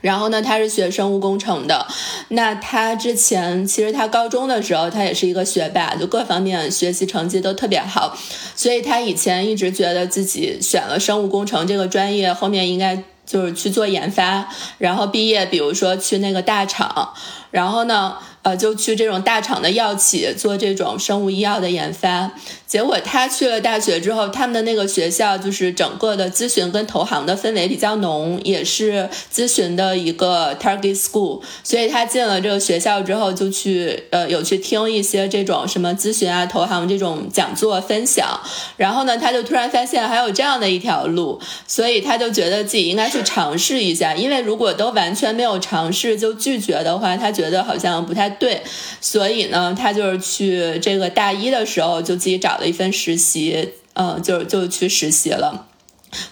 [0.00, 1.86] 然后呢，他是学生物工程的。
[2.28, 8.16] 那他之前其实他高中的时候，他也是一个学霸，就各方面学习成绩都特别好，
[8.54, 13.02] 所以他以前一直觉得自己选了生物工程这个专业，后面应该。
[13.26, 14.48] 就是去做研发，
[14.78, 17.14] 然后毕业，比如说去那个大厂，
[17.52, 18.16] 然后呢。
[18.42, 22.30] 呃，就去这种大厂的药企做这种生物医药的研发。
[22.70, 31.40] 结果他去了大学之后，他们的那个学校就是整个的咨询跟投行的氛围比较浓，也是咨询的一个 target school。
[31.64, 38.38] 所以他进了这个学校之后，就去呃有去听一些这种什么咨询啊、投行这种讲座分享。
[38.76, 44.14] 然后呢，他就突然发现还有这样的一条路，所以他就觉得自己应该去尝试一下。
[44.14, 48.30] 因为如果都完全没有尝试就拒绝的话，他觉得好像不太。
[48.30, 48.62] 对，
[49.00, 55.66] 所以呢，他就是去这个大一的时候就自己找一份实习，嗯，就就去实习了。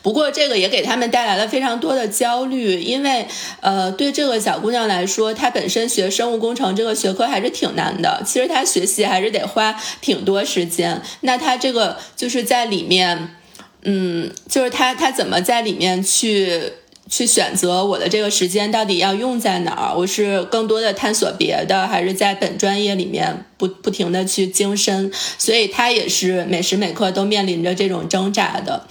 [0.02, 3.28] 不过这个也给他们带来了非常多的焦虑，因为
[3.60, 11.00] 呃，对这个小姑娘来说，她本身学生物工程这个学科还是挺难的，其实她学习还是得花挺多时间。
[11.20, 13.36] 那她这个就是在里面，
[13.82, 16.72] 嗯，就是她她怎么在里面去？
[17.08, 19.94] 去选择我的这个时间到底要用在哪儿？
[19.96, 25.10] 我是更多的探索别的，还是在本专业里面不不停的去精深？
[25.38, 28.86] 所以他也是每时每刻都面临着这种挣扎的，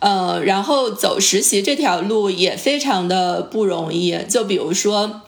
[0.00, 4.18] 呃，然后走实习这条路也非常的不容易。
[4.28, 5.22] 就比如说。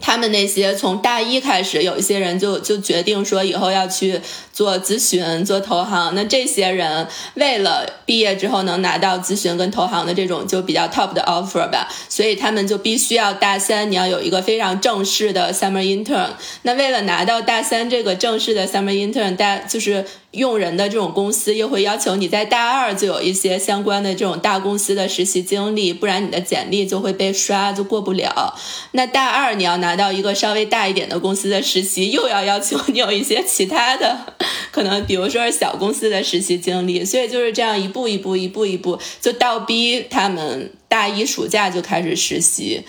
[0.00, 4.20] 他们那些从大一开始，有一些人就就决定说以后要去
[4.52, 6.14] 做咨询、做投行。
[6.14, 16.30] 那这些人为了毕业之后能拿到咨询跟投行的这种就比较 top 的 offer 吧，所以他们就必须要大三你要有一个非常正式的 summer intern。
[16.62, 20.04] 那为了拿到大三这个正式的 summer intern，大就是。
[20.32, 28.54] 用人的这种公司又会要求你在大二就有一些相关的这种大公司的实习经历，不然你的简历就会被刷，就过不了。
[28.92, 34.34] 那大二你要拿到一个稍微大一点的公司的实习，又要要求你有一些其他的，
[34.70, 37.02] 可能比如说是小公司的实习经历。
[37.02, 42.84] 所以就是这样一步一步、一步一步，就倒逼他们大一暑假就开始实习。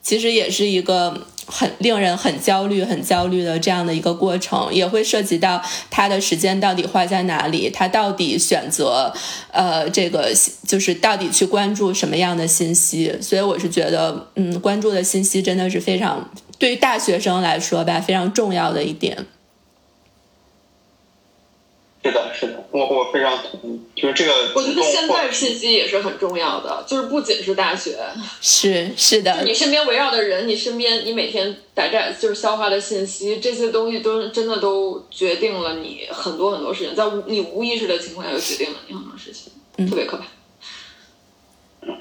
[0.00, 1.26] 其实也是一个。
[1.46, 9.12] 很令人很焦虑、很焦虑的这样的一个过程，也会涉及到他的时间到底花在哪里，他到底选择，
[9.52, 10.32] 呃，这个
[10.66, 13.16] 就是到底去关注什么样的信息。
[13.20, 19.26] 所以我是觉得，嗯，关注的信息真的是非常对于大学生来说吧，非常重要的一点。
[22.04, 24.52] 是的，是的，我我非常同意，就是这个。
[24.54, 27.98] 我觉得现在信息也是很重要的，就是不仅是大学，
[28.42, 40.24] 是是的，你身边围绕的人，你身边你每天大概就是消化的信息，这些东西都真的都决定了你很多很多事情，在你无意识的情况下就决定了你很多事情，特别可怕。
[41.86, 41.96] 嗯，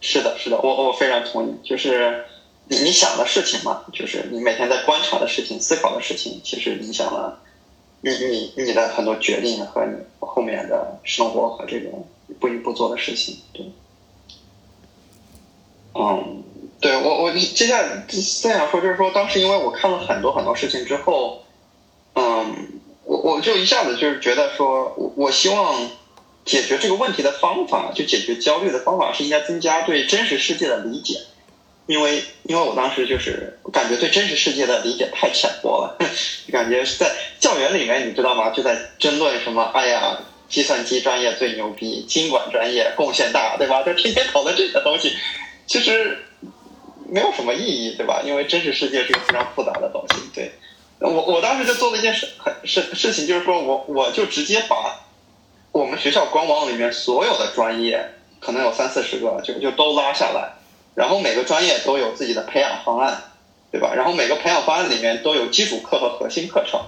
[0.00, 2.24] 是的，是的，我我非常同意，就是
[2.68, 7.42] 你你想的事情嘛，就是你每天在观察的事情、思考的事情，其实影响了。
[8.02, 13.66] 你你你的很多决定和你后面的生活和这种一步一步做的事情，对，
[15.94, 16.42] 嗯，
[16.80, 21.42] 对我我接下来再想说就是说，当时因为我看了很多很多事情之后，
[22.14, 22.54] 嗯，
[23.04, 25.90] 我我就一下子就是觉得说，我我希望
[26.44, 31.20] 解决这个问题的方法，就解决焦虑的方法是应该增加对真实世界的理解。
[31.90, 35.98] 因为，因为我当时就是感觉对真实世界的理解太浅薄了，
[36.52, 38.50] 感觉在校园里面，你知道吗？
[38.50, 40.16] 就在争论什么，哎呀，
[40.48, 43.82] 计算机专业最牛逼，经管专业贡献大，对吧？
[43.82, 45.16] 就天天讨论这些东西，
[45.66, 46.24] 其实
[47.08, 48.22] 没有什么意义，对吧？
[48.24, 50.22] 因为真实世界是一个非常复杂的东西。
[50.32, 50.52] 对，
[51.00, 55.00] 我我当时就做了一件事，很事事情，就是说我我就直接把
[55.72, 60.52] 我们学校官网里面所有的专业，可能有三四十个，就就都拉下来，
[60.94, 63.22] 然后每个专业都有自己的培养方案，
[63.70, 63.94] 对吧？
[63.94, 66.80] 然后每个培养方案里面都有基础课和核心课程。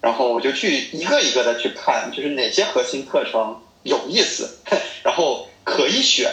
[0.00, 4.58] 然后我就去一个一个的去看，就是哪些核心课程有意思，
[5.04, 6.30] 然后可以选。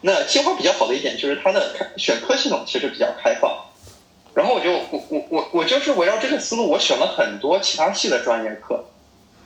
[0.00, 3.66] 那清华比较好的一点就是它的选课系统其实比较开放。
[4.32, 8.84] 然后我就我我我我就是围绕这个思路，我选了很多其他系的专业课。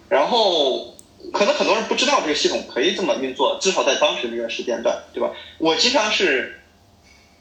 [0.09, 0.95] 然后
[1.33, 5.31] 可能很多人不知道这个系统可以这么运作，至少在当时那个时间段，对吧？
[5.59, 6.61] 我经常是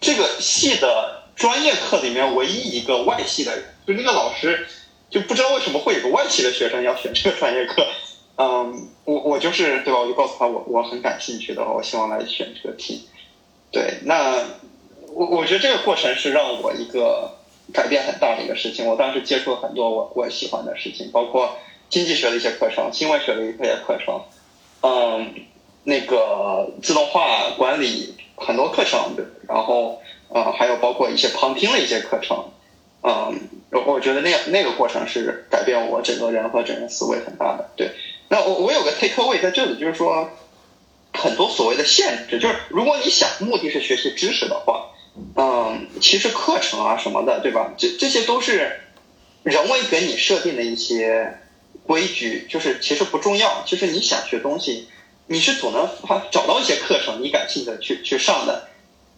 [0.04, 4.68] 这个系的专业课里面唯一一个外系的人，就那个老师。
[5.10, 7.86] 就不知道为什么会有个外系的学生要选这个专业课，
[8.38, 10.00] 嗯，我我就是对吧？
[10.00, 13.08] 我就告诉他我我很感兴趣的，我希望来选这个题。
[13.72, 14.44] 对，那
[15.14, 17.38] 我我觉得这个过程是让我一个
[17.72, 18.88] 改变很大的一个事情。
[18.88, 21.60] 我当时接触了很多我我喜欢的事情，包括
[21.92, 24.20] 经济学的一些课程、新闻学的一些课程，
[24.82, 25.32] 嗯，
[25.84, 32.46] 那个自动化管理很多课程，对然后呃还有包括一些旁听的一些课程。
[33.06, 37.70] 嗯，我我觉得那那个过程是改变我整个人和整个思维很大的。
[37.76, 37.92] 对，
[38.30, 40.30] 那我我有个 take away 在这里，就是说
[41.12, 44.92] 很多所谓的限制，就是如果你想目的是学习知识的话，
[45.36, 47.74] 嗯，其实课程啊什么的，对吧？
[47.78, 48.80] 这这些都是
[49.44, 51.40] 人为给你设定的一些
[51.86, 53.64] 规矩，就是其实不重要。
[53.66, 54.88] 就是你想学东西，
[55.28, 55.90] 你是总能
[56.32, 58.70] 找到一些课程，你感兴趣的去去上的。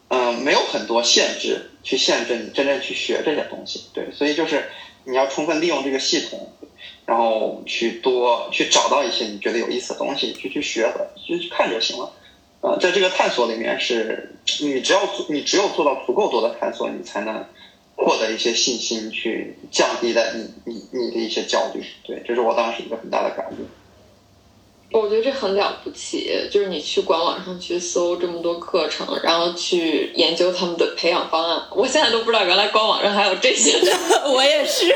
[0.07, 4.69] 嗯，没有很多限制去限制你真正去学这些东西，对，所以就是
[5.03, 6.53] 你要充分利用这个系统，
[7.07, 12.13] 然后去多去找到一些你觉得有意思的东西，去去学和去去看就行了。
[12.61, 17.43] 呃，在这个探索里面，是你只要你只有做到足够多的探索，你才能
[17.95, 21.83] 获得一些信心，去降低的你你你的一些焦虑。
[22.03, 23.65] 对，这是我当时一个很大的感悟。
[24.91, 31.61] 我觉得这很了不起，就是你去官网上去搜这么多课程，然后去研究他们的培养方案。
[31.71, 33.77] 我现在都不知道原来官网上还有这些，
[34.33, 34.85] 我也是。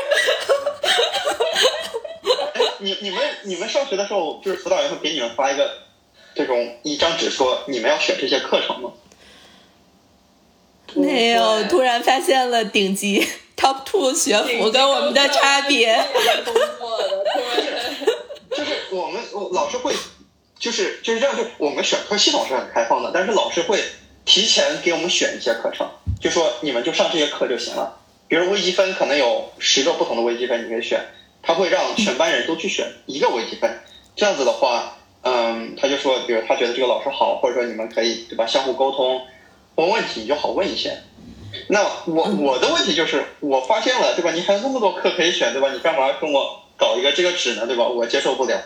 [2.78, 5.70] 你你们你们上学的时候，就是辅导员会给你们发一个
[6.34, 8.90] 这种一张纸，说你们要选这些课程吗？
[10.94, 13.24] 没有，突然发现了顶级
[13.54, 15.94] top two 学府跟我们的差别。
[18.90, 19.94] 我们我老师会，
[20.58, 23.82] 就是就是这样，就我们选课系统是很开放的，但是老师会
[24.24, 25.88] 提前给我们选一些课程，
[26.20, 27.98] 就说你们就上这些课就行了。
[28.28, 31.04] 比如微积分可能有十个不同的微积分你可以选，
[31.42, 33.80] 他会让全班人都去选一个微积分。
[34.14, 39.22] 这样子的话，嗯，他就说，比如他觉得这个老师好，或者说你们可以对吧，相互沟通，
[39.74, 40.96] 问问题你就好问一些。
[41.66, 44.30] 那我我的问题就是，我发现了对吧？
[44.30, 45.72] 你还有那么多课可以选对吧？
[45.72, 46.62] 你干嘛跟我？
[46.80, 47.86] 搞一个这个纸呢，对吧？
[47.86, 48.58] 我接受不了。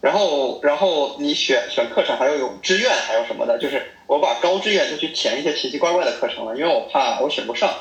[0.00, 3.58] 然后，然后你选选课程，还要有志愿，还有什么的？
[3.58, 7.72] 就是我把高志愿就去填一些奇奇怪怪的课程了，因为我怕我选不上。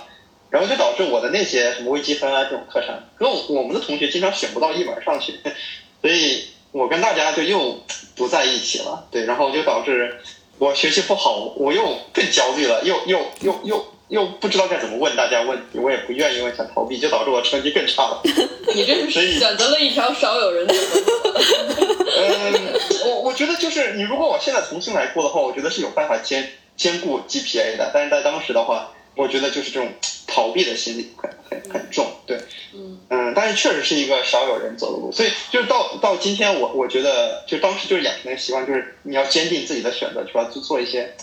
[0.51, 5.39] 然后就导致我的那些什么微积分啊这种课程，跟我们的同学经常选不到一门上去，
[6.01, 7.79] 所以我跟大家就又
[8.17, 9.07] 不在一起了。
[9.09, 10.19] 对，然后就导致
[10.57, 13.85] 我学习不好，我又更焦虑了，又又又又。
[14.11, 18.21] 又不知道该怎么问大家问题，我也不愿意问，想逃避，就导致我成绩更差了。
[18.75, 20.79] 你这是选择了一条少有人的路。
[22.17, 22.73] 嗯，
[23.05, 27.89] 我我觉得就是你，如果我现在重新来过的话，我觉得是有办法兼兼顾 GPA 的。
[27.93, 29.89] 但是在当时的话，我觉得就是这种
[30.27, 32.05] 逃避的心理很很很重。
[32.27, 32.37] 对，
[32.73, 35.09] 嗯嗯，但是确实是一个少有人走的路。
[35.13, 40.43] 所以就是到到今天，我我觉得就当时就是养成的习惯，就是你要坚定自己的选择，去吧？
[40.51, 41.15] 做做一些。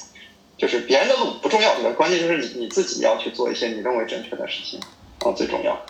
[0.58, 1.90] 就是别人的路不重要，对吧？
[1.96, 4.80] 关键就是你你自己要去做一些你认为正确的事情，
[5.20, 5.80] 啊，最重要。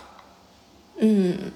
[0.98, 1.50] 嗯，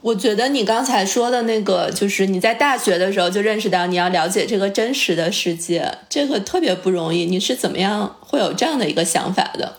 [0.00, 7.26] 我觉得你刚才说的那个，就是你在大学的时候就认识到你要了解这个真实的世界，这个特别不容易。
[7.26, 9.78] 你是怎么样会有这样的一个想法的？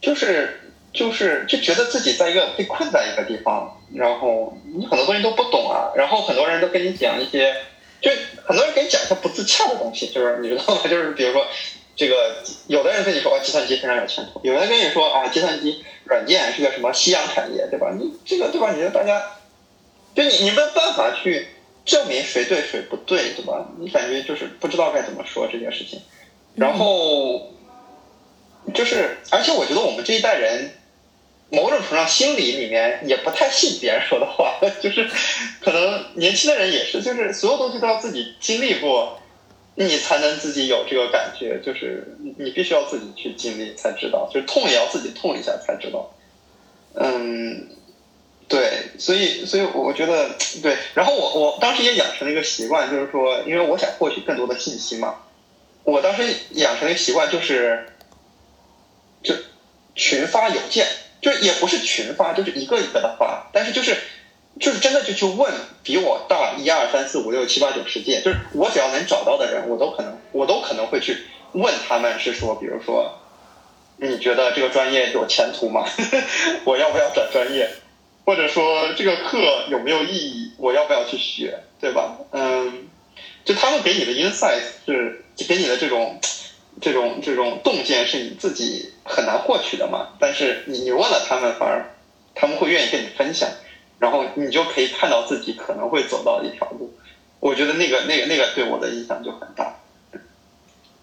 [0.00, 7.54] 就是就是就觉得自己在一个被困在一个地方，然后你很多东西都不懂啊，然后很多人都跟你讲一些。
[8.00, 8.10] 就
[8.44, 10.80] 很多人给你讲一些不自洽的东西，就是你知道吗？
[10.88, 11.46] 就是比如说，
[11.96, 17.92] 这个有的人跟你说啊，计算机非常有前途；有人跟你说啊，计算机软件是个什么夕阳产业，对吧？
[17.98, 18.72] 你这个对吧？
[18.72, 19.22] 你说大家，
[20.14, 21.48] 就你你没有办法去
[21.84, 23.66] 证明谁对谁不对，对吧？
[23.78, 26.00] 你感觉就是不知道该怎么说这件事情。
[26.54, 27.52] 然后，
[28.74, 30.70] 就是而且我觉得我们这一代人，
[31.48, 35.08] 某种程度上心理里面也不太信别人说的话， 就是
[35.60, 39.20] 可能年轻的人也是，就是所有东西都要自己经历过，
[39.76, 46.12] 你才能自己有这个感觉，就是你必须要自己去经历才知道，就是痛也要自己痛一下才知道。
[46.94, 47.68] 嗯，
[48.48, 50.30] 对，所以所以我觉得
[50.62, 55.14] 对，然后我我当时也养成了一个习惯，就是说，因为我想获取更多的信息嘛，
[55.84, 57.86] 我当时养成了一个习惯，就是
[59.22, 59.32] 就
[59.94, 60.84] 群发邮件。
[61.26, 63.98] 就也不是群发，就是一个一个的发，但是就是
[64.60, 65.52] 就是真的就去问
[65.82, 71.18] 比我大一二三四五六七八九十届，就是我只要能找到的人，我都可能我都可能会去
[71.50, 73.18] 问他们，是说比如说
[73.96, 75.84] 你觉得这个专业有前途吗？
[76.62, 77.68] 我要不要转专业？
[78.24, 80.52] 或者说这个课有没有意义？
[80.58, 81.58] 我要不要去学？
[81.80, 82.18] 对吧？
[82.30, 82.86] 嗯，
[83.44, 86.20] 就他们给你的 insight 是给你的这种。
[86.80, 90.08] 这种这种洞见是你自己很难获取的嘛？
[90.18, 91.94] 但是你你问了他们，反而
[92.34, 93.48] 他们会愿意跟你分享，
[93.98, 96.92] 然后你就可以看到自己可能会走到一条路。
[97.40, 99.74] 我觉得那个那个那个对我的影响就很大。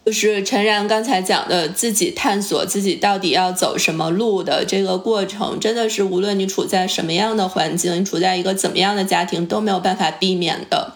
[0.06, 10.94] 就是陈然刚才讲的，自己探索自己到底要走什么路的这个过程，真的是无论你处在什么样的环境，你处在一个怎么样的家庭，都没有办法避免的。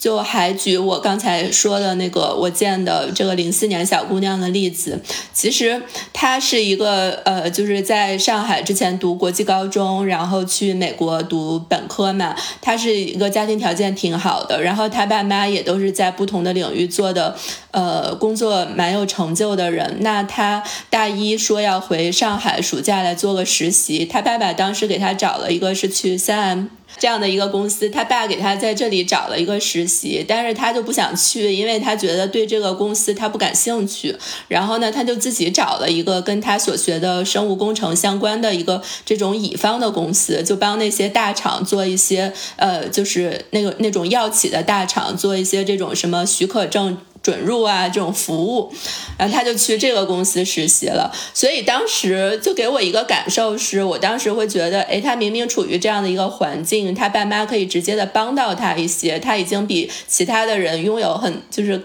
[0.00, 4.98] 就还举我刚才说的那个我见的这个零四年小姑娘的例子，
[5.34, 5.82] 其实
[6.14, 12.34] 她是一个呃，就是在上海之前读国际高中，然后去美国读本科嘛。
[12.62, 17.36] 她是一个家庭条件挺好的，然后她爸妈也都是在不同的领域做的
[17.72, 19.98] 呃工作蛮有成就的人。
[20.00, 26.79] 那她大一说要回上海暑假来做个实习，她爸爸当时给她找了一个是去三 M。
[26.98, 34.16] 这样的一个公司，他爸给他在这里找了一个实习，但是他就不想去，因为他觉得对这个公司他不感兴趣。
[34.48, 46.98] 然后呢，他就自己找了一个跟他所学的生物工程相关的一个这种乙方的公司，就帮那些大厂做一些呃，就是那个那种药企的大厂做一些这种什么许可证。
[47.22, 48.72] 准入啊，这种服务，
[49.18, 51.12] 然后他就去这个公司实习了。
[51.34, 61.84] 所以当时就给我一个感受是，我当时会觉得，哎，他明明处于这样的一个环境，他爸妈可以直接的帮到他一些，他已经比其他的人拥有很就是。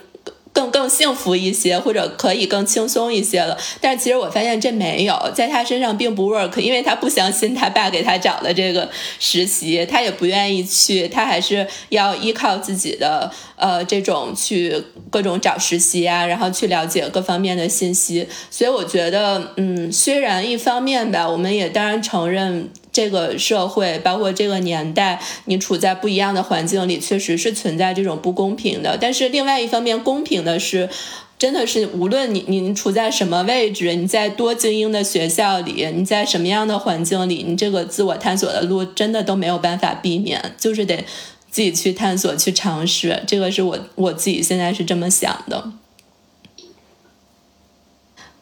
[0.56, 3.58] 更更幸福一些，或者可以更轻松一些了。
[3.82, 8.90] 但是其实我发现这没有，在他身上并不 work，因为他不相信他爸给他找的这个
[9.20, 14.82] 实习，他也不愿意去，他还是要依靠自己的呃这种去
[15.12, 18.26] 各种找实习啊，然后去了解各方面的信息。
[18.50, 22.70] 所以我觉得，嗯，虽然一方面吧，我们也当然承认。
[22.96, 28.98] 这个社会，包括这个年代，你处在不一样的环境里，确实是存在这种不公平的。
[28.98, 30.90] 但是另外一方面，公平的是，
[31.38, 41.04] 真的是无论你你处在什么位置，你在多精英的学校里，你在什么样的环境里，你这个自我探索的路真的都没有办法避免，就是得
[41.52, 43.22] 自己去探索、去尝试。
[43.28, 45.74] 这个是我我自己现在是这么想的。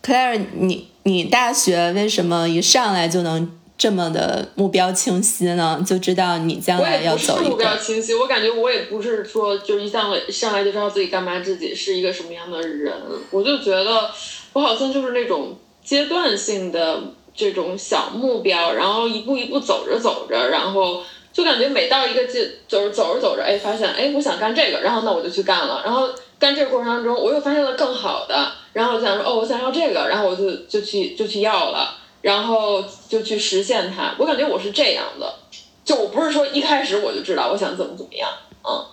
[0.04, 3.52] Claire，你你大学为什么一上来就能？
[3.84, 7.50] 这么的目标清晰呢，就知道你将来要走一个。
[7.50, 12.94] 目标清晰，我感觉我也不是说就一上来上来就知道自己干嘛，自己是一个什么样的人。
[13.30, 14.10] 我就觉得
[14.54, 16.98] 我好像就是那种阶段性的
[17.36, 21.04] 这种小目标，然后一步一步走着走着，然后
[21.34, 25.82] 就感觉每到一个阶，走着走着走着，哎，发现哎，我想干这个，然后那我就去干了。
[25.84, 26.08] 然后
[26.40, 31.98] 干这个过程当中，我又发现了更好的，然后我想说哦，我想要这个，然后我就就去就去要了。
[32.24, 35.36] 然后就去实现它，我感觉我是这样的，
[35.84, 38.30] 就我不是说一开始我就知道我想怎么怎么样，
[38.64, 38.88] 嗯，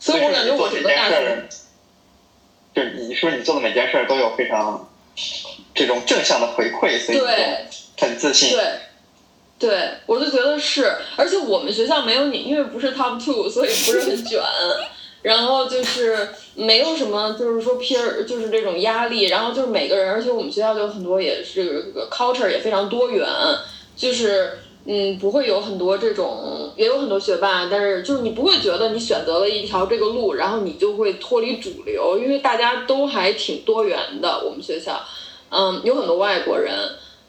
[0.00, 1.48] 所以我感觉我这件事儿，
[2.74, 4.90] 就你说你做的每件事儿都有非常
[5.72, 7.18] 这种正向的回馈，所以
[7.96, 8.50] 很自信。
[8.50, 8.80] 对，
[9.60, 14.42] 对我就觉得是，而且我们学校没有你，因为不是 top two，所以不是很卷。
[15.22, 23.24] 然后就是没有什么，就是说 peer 就是这种压力，然后就是每个人，而且我们学校就很多也是这个 culture 也非常多元，
[23.96, 35.00] 就是嗯不会有很多这种，也有很多学霸，但是就是你不会觉得你选择了一条这个路，然后你就会脱离主流，因为大家都还挺多元的，我们学校，
[35.50, 36.74] 嗯有很多外国人，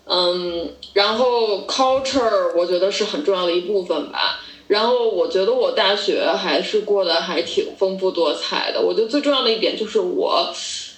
[0.06, 4.40] 嗯然后 culture 我觉得是很重要的一部分吧。
[4.68, 8.82] 然后我觉得我大学还是过得还挺丰富多彩的。
[8.82, 10.50] 我觉得最重要的一点就是我，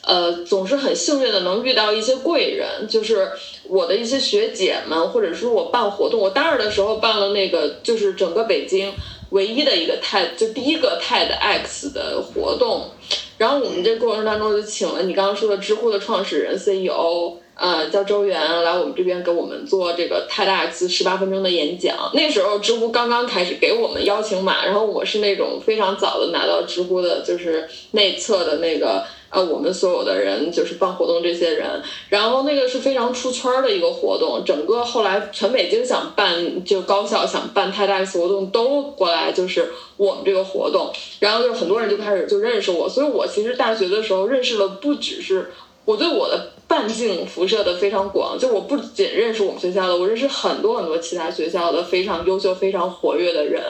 [0.02, 3.28] 呃，总是很幸运的能遇到一些贵人，就是
[3.68, 6.20] 我的一些学姐们，或者是我办活动。
[6.20, 8.94] 我大二的时候办了那个，就是整个北京
[9.32, 12.92] 唯一的一个 TED，就第一个 TEDx 的活动。
[13.38, 17.40] 然后我们这过程当中就请了你刚刚说的知乎的创始人 CEO。
[17.56, 22.12] 呃，叫周元来我们这边给我们做这个 TEDx 十八分钟的演讲。
[22.14, 29.04] 那时候知乎刚刚开始给我们邀请码，然后我是那种非常早的拿到知乎的，就是内测的那个。
[29.32, 31.68] 呃，我们所有的人就是办活动这些人，
[32.08, 40.90] 然后那个是非常出圈的一个活动，整个后来全北京想办就高校想办 TEDx 活动都过来，就是我们这个活动，
[41.20, 45.52] 然后就很多人就开始就认识我，所以我其实大学的时候认识了不只是
[45.86, 53.62] 我对我的半径辐射的非常广，就我不仅认识我们学校的，我认识很多很多其他学校的非常优秀、非常活跃的人。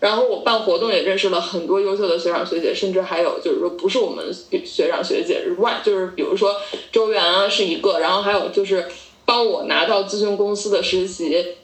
[0.00, 4.34] 然后我办活动也认识了很多优秀的学长学姐，甚至还有就是说不是我们
[4.64, 6.56] 学长学姐之外，就是比如说
[6.90, 8.86] 周元啊是一个，然后还有就是
[9.24, 11.54] 帮我拿到咨询公司的实习，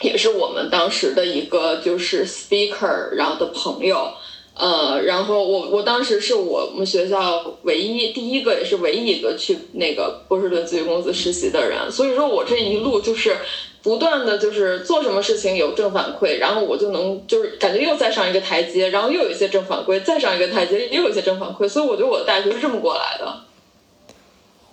[0.00, 4.12] 也是我们当时的一个就是 speaker，然后的朋友，
[4.54, 13.36] 呃，然后我我当时是我们学校唯一第一个也是唯一一个去那个波士顿咨询公司实习的人，所以说我这一路就是。
[13.84, 23.40] 不断的就是做什么事情有正反馈，然后我就能就是感觉又再上一个台阶，然后又有一些正反馈，再上一个台阶又有一些正反馈，所以我觉得我的大学是这么过来的。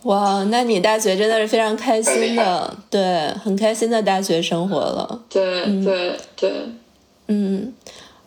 [0.03, 5.21] 哇，那你大学真的是非常开心的，对，很开心的大学生活了。
[5.29, 6.51] 对对对，
[7.27, 7.73] 嗯，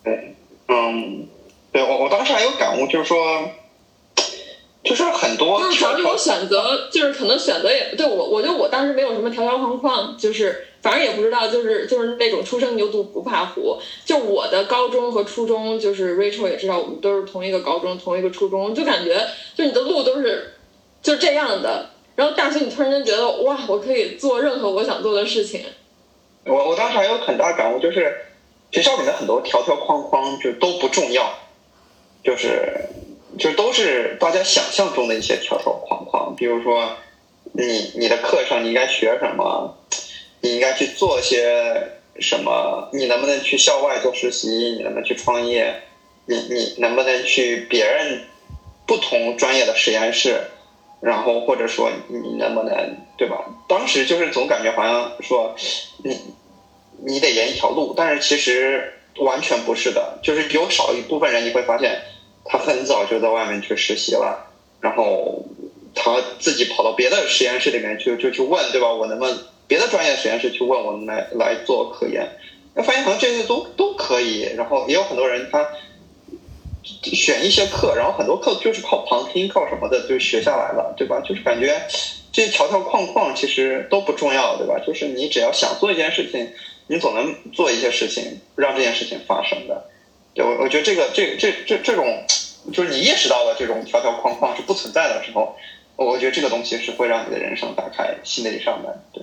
[0.05, 0.37] 对，
[0.69, 1.27] 嗯，
[1.75, 3.19] 对我我当时还有感悟，就是说。
[4.85, 13.79] 就是很多，就是反正我选择，就是可能选择也对我，我觉得我当时没有什么条条框框，就是反正也不知道，就是就是那种初生牛犊不怕虎。
[14.05, 20.53] 就我的高中和初中，就是 Rachel 也知道，我们都是同一个高中，同一个初中，就感觉就你的路都是
[21.03, 21.89] 就这样的。
[22.17, 25.63] 然后大学你突然间觉得哇，我可以做任何我想做的事情。
[26.45, 28.15] 我我当时还有很大感悟，就是
[28.71, 31.33] 学校里面很多条条框框就都不重要，
[32.25, 32.89] 就是。
[33.37, 36.89] 就都是大家想象中的一些条条框框，比如说，
[37.53, 39.77] 你你的课程你应该学什么，
[40.41, 41.43] 你应该去做些
[42.21, 45.83] 什么，你能不能去校外做实习，你能不能去创业，
[46.27, 48.23] 你你能不能去别人
[48.87, 50.41] 不同专业的实验室，
[51.01, 53.45] 然后或者说你能不能对吧？
[53.69, 55.57] 当时就是总感觉好像说，
[56.05, 56.21] 你
[57.05, 62.01] 你得沿一条路，但是其实完全不是的，就是有少一部分人你会发现。
[62.45, 65.45] 他很早就在外面去实习了，然后
[65.95, 68.93] 他自己跑到别的实验室里面去，就去问，对吧？
[68.93, 72.29] 我能不能别的专业实验室去问我来来做科研？
[72.75, 74.43] 那发现好像这些都都可以。
[74.57, 75.71] 然后也有很多人他
[77.03, 81.21] 选一些课，然后很多课就是靠旁听、靠什么的就学下来了，对吧？
[81.21, 81.81] 就是感觉
[82.33, 84.79] 这些条条框框其实都不重要，对吧？
[84.87, 86.53] 就是你只要想做一件事情，
[86.89, 89.87] 你总能做一些事情让这件事情发生的。
[90.35, 92.25] 对，我我觉得这个这这这这种，
[92.73, 95.57] 就是你意识到了这种条条框框是不存在的时候，
[95.97, 98.93] 我觉得这个东西是会让你的人生打开新的一扇门。
[99.13, 99.23] 对，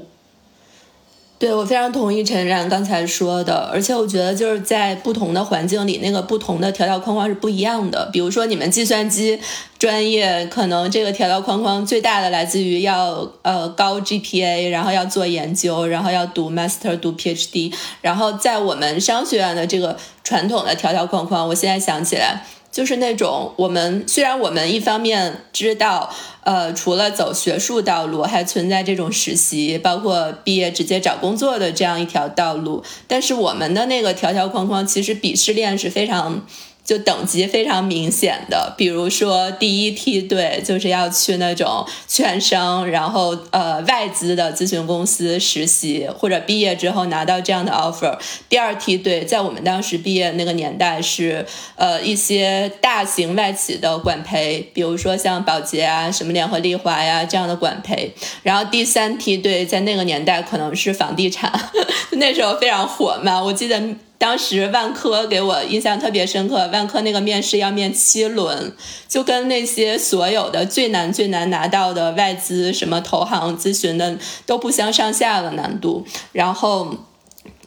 [1.42, 8.08] 对我非常同意陈然刚才说的，而且我觉得就是在不同的环境里，那个不同的条条框框是不一样的。
[8.14, 9.39] 比如说你们计算机
[9.80, 19.98] 专业，可能这个条条框框最大的来自于要呃高 GPA，然后要做研究，然后要读 Master 读 PhD，然后在我们商学院的这个。
[20.24, 26.10] 传统的条条框框，我现在想起来就是那种我们虽然我们一方面知道，
[26.44, 36.46] 呃，除了走学术道路，还存在这种实习，包括毕业直接找工作的这样一条道路，但是我们的那个条条框框，其实鄙视链是非常。
[36.92, 48.20] 就等级非常明显的，比如说第一梯队就是要去那种券商，然后呃外资的咨询公司实习，或者毕业之后拿到这样的 offer。
[48.50, 51.46] 第二梯队在我们当时毕业那个年代是
[51.78, 58.14] 呃一些大型外企的管培，比如说像宝洁啊、什么联合利华呀这样的管培。
[58.44, 61.50] 然后第三梯队在那个年代可能是房地产，
[62.20, 63.82] 那时候非常火嘛，我记得。
[64.22, 68.72] 当时万科给我印象特别深刻，万科那个面试要面七轮，
[69.08, 76.96] 就跟那些所有的最难最难拿到的外资什么投行咨询的都不相上下的难度，然后。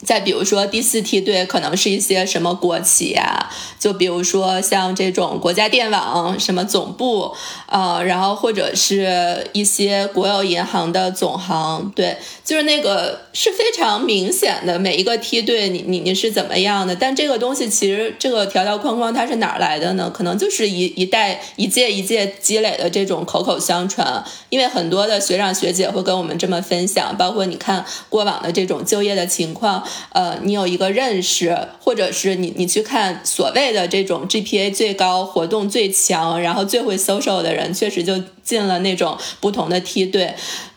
[0.04, 7.34] 再比如说第四梯队可能是一些什么国企呀，就比如说像这种国家电网什么总部，
[7.66, 16.94] 呃，然后或者是一些国有银行的总行，对，就是那个是非常明显的每一个梯队，你你你是怎么样的？
[16.94, 20.10] 但这个东西其实这个条条框框它是哪儿来的呢？
[20.10, 29.84] 可能就是一一代一届一届积累的这种口口相传，因为很多的学长学姐会跟我们这么分享，包括你看过往的这种就业的情况。
[30.10, 40.34] 呃，你有一个认识，或者是你你去看所谓的这种 GPA 最高、活动最强，然后最会 social 的人，确实就进了那种不同的梯队。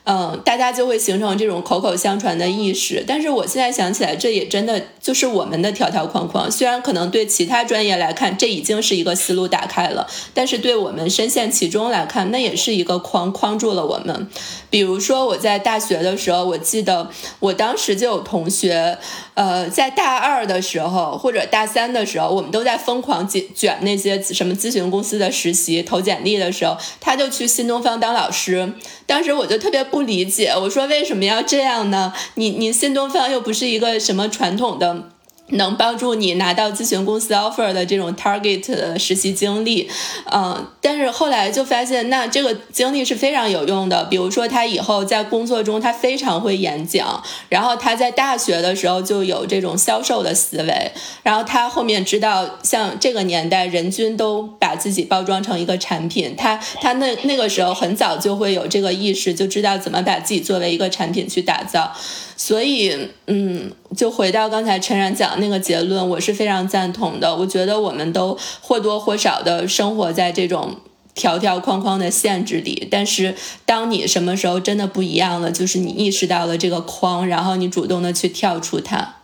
[0.10, 3.04] 嗯，大家就会形成这种口口相传的意识。
[3.06, 6.50] 但是我现在想起来，这也真的就是我们的条条框框。
[6.50, 14.30] 虽然可能对其他专业来看，这已经是一个思路打开了，但是对我们深陷其中来看，那也是一个框框住了我们。
[14.70, 17.10] 比如说我在大学的时候，我记得
[17.42, 18.98] 我当时就有同学，
[19.34, 28.72] 呃，在大二的时候或者大三的时候，我们都在疯狂卷卷那些什么咨询公司的实习投简历的时候，他就去新东方当老师。
[29.06, 29.97] 当时我就特别不。
[29.98, 32.14] 不理解，我说为什么要这样呢？
[32.36, 35.10] 你你新东方又不是一个什么传统的。
[35.52, 39.90] 能帮助你拿到咨询公司 offer 的这种 target 的实习经历，
[40.32, 44.04] 嗯，但是后来就发现，那这个经历是非常有用的。
[44.06, 50.92] 比如说，他以后在工作中，他非常会演讲，然后他在大学的时候就有这种销售的思维，
[51.24, 61.94] 然后他后面知道，像这个年代，人均都把自己包装成一个产品，他他那那个时候很早就会有这个意识，就知道怎么把自己作为一个产品去打造。
[62.40, 67.36] 所以，嗯，就回到刚才陈然讲的那个结论，我是非常赞同的。
[67.36, 70.76] 我觉得我们都或多或少的生活在这种
[71.16, 72.88] 条条框框的限制里。
[72.92, 73.34] 但是，
[73.66, 79.16] 当你什么时候真的不一样了，就是你意识到了这个框，然后你主动的去跳出它。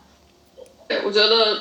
[0.87, 1.55] 对，我觉得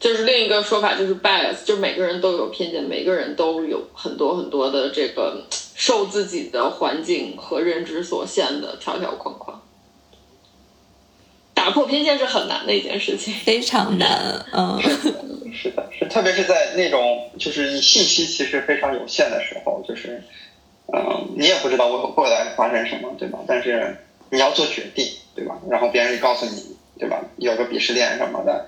[0.00, 5.44] 就是另一个说法就是 bias，就每个人都有偏见，每个人都有很多很多的这个
[5.76, 9.62] 受自己的环境和认知所限的条条框框。
[11.66, 14.40] 打破偏见是很难的一件事情，非常难。
[14.52, 14.80] 嗯，
[15.52, 20.22] 是的，是特别是在那种就是你信息其实非常有限的时候，就是
[20.94, 23.40] 嗯，你也不知道未未来发生什么，对吧？
[23.48, 23.96] 但是
[24.30, 25.58] 你要做决定，对吧？
[25.68, 27.20] 然后别人告诉你，对吧？
[27.38, 28.64] 有个鄙视链什么的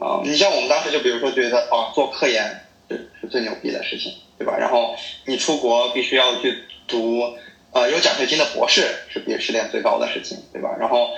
[0.00, 0.18] 啊。
[0.24, 2.42] 你像我们当时就比如说觉得啊，做科研
[2.90, 4.56] 是是最牛逼的事情，对吧？
[4.58, 7.22] 然后你出国必须要去读
[7.70, 10.74] 呃有奖学金的博士，是鄙视链最高的事情，对吧？
[10.80, 11.10] 然后。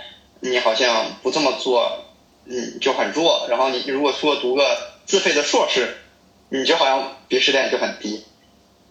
[0.45, 2.05] 你好像不这么做，
[2.45, 3.47] 嗯，就很弱。
[3.49, 4.63] 然后你如果说读个
[5.07, 5.97] 自费的硕士，
[6.51, 8.23] 你就好像鄙视链就很低，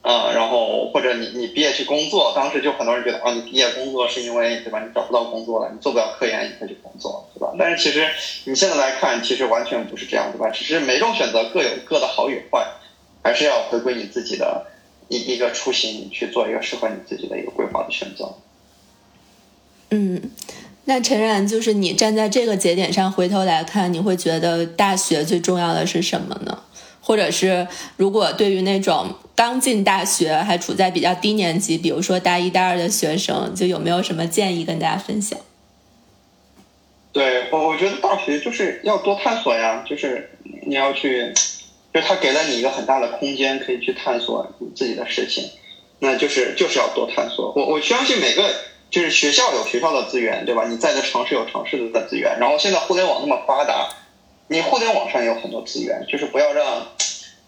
[0.01, 4.83] 啊，然后或者你你毕业去工作，当时就很多人觉得啊，你毕业工作是因为对吧？
[4.83, 7.53] 你找不到工作了，你做不了科研，你才去工作，对吧？
[7.59, 8.09] 但是其实
[8.45, 10.49] 你现在来看，其实完全不是这样，对吧？
[10.49, 12.65] 只是每种选择各有各的好与坏，
[13.23, 14.65] 还是要回归你自己的
[15.07, 18.33] 一一个初心，去做一个适合你自己的一个规划的选择。
[19.91, 20.31] 嗯。
[20.85, 26.63] 那陈然，就是你站在这个节点上回头来看，你会觉得大学最重要的是什么呢？
[26.99, 27.65] 或者是
[27.95, 35.39] 如果对于那种刚进大学还处在比较低年级，比如说大一、大二的学生，就有没有什么建议跟大家分享？
[37.13, 40.31] 对我，我觉得大学就是要多探索呀，就是
[40.65, 41.33] 你要去，
[41.93, 45.49] 就他给了你一个很大的空间，可以去探索你自己的事情，
[45.99, 47.53] 那就是就是要多探索。
[47.55, 48.53] 我我相信每个。
[48.93, 50.67] 就是学校有学校的资源，对吧？
[50.69, 53.89] 你在的城市有城市的资源，然后现在互联网那么发达，
[54.47, 56.89] 你互联网上也有很多资源，就是不要让，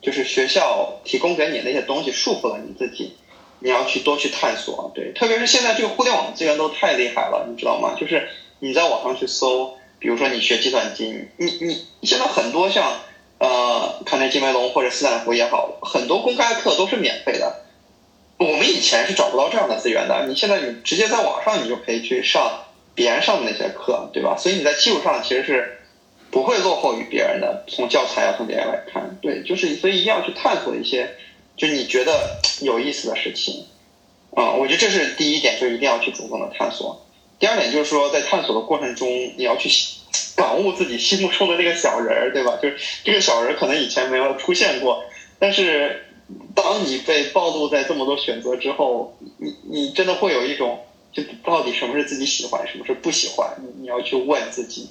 [0.02, 3.16] 就是学校提供给你那些东西束缚了你自己，
[3.60, 7.96] 你要去多去探索，对，特别是现在这个互联网资源都太厉害了，你知道吗？
[7.96, 8.28] 就是
[8.58, 13.02] 你在网上去搜，比如说你学计算机，你你现在很多像
[13.38, 17.62] 呃卡内金梅隆或者斯坦福也好，很多公开课都是免费的。
[18.38, 24.36] 我们以前是找不到这样的资源的，你现在你直接在网上你就可以去上别人上的那些课，对吧？
[24.38, 25.80] 所以你在技术上其实是
[26.32, 31.16] 不会落后于别人的，从教材啊从别人来看，对，就是所以一定要去探索一些
[31.56, 33.68] 就你觉得有意思的事情，
[34.36, 37.08] 啊，我觉得这是第一点，就一定要去主动的探索。
[37.40, 39.08] 第二点就是说，在探索的过程中，
[39.38, 39.70] 你要去
[40.36, 42.60] 感悟自己心目中的那个小人儿，对吧？
[42.62, 45.06] 就是这个小人可能以前没有出现过，
[45.40, 46.02] 但是。
[46.56, 50.80] 当你被暴露在这么多选择之后，你你真的会有一种，
[51.12, 53.56] 就到底什么是自己喜欢，什么是不喜欢？
[53.62, 54.90] 你你要去问自己。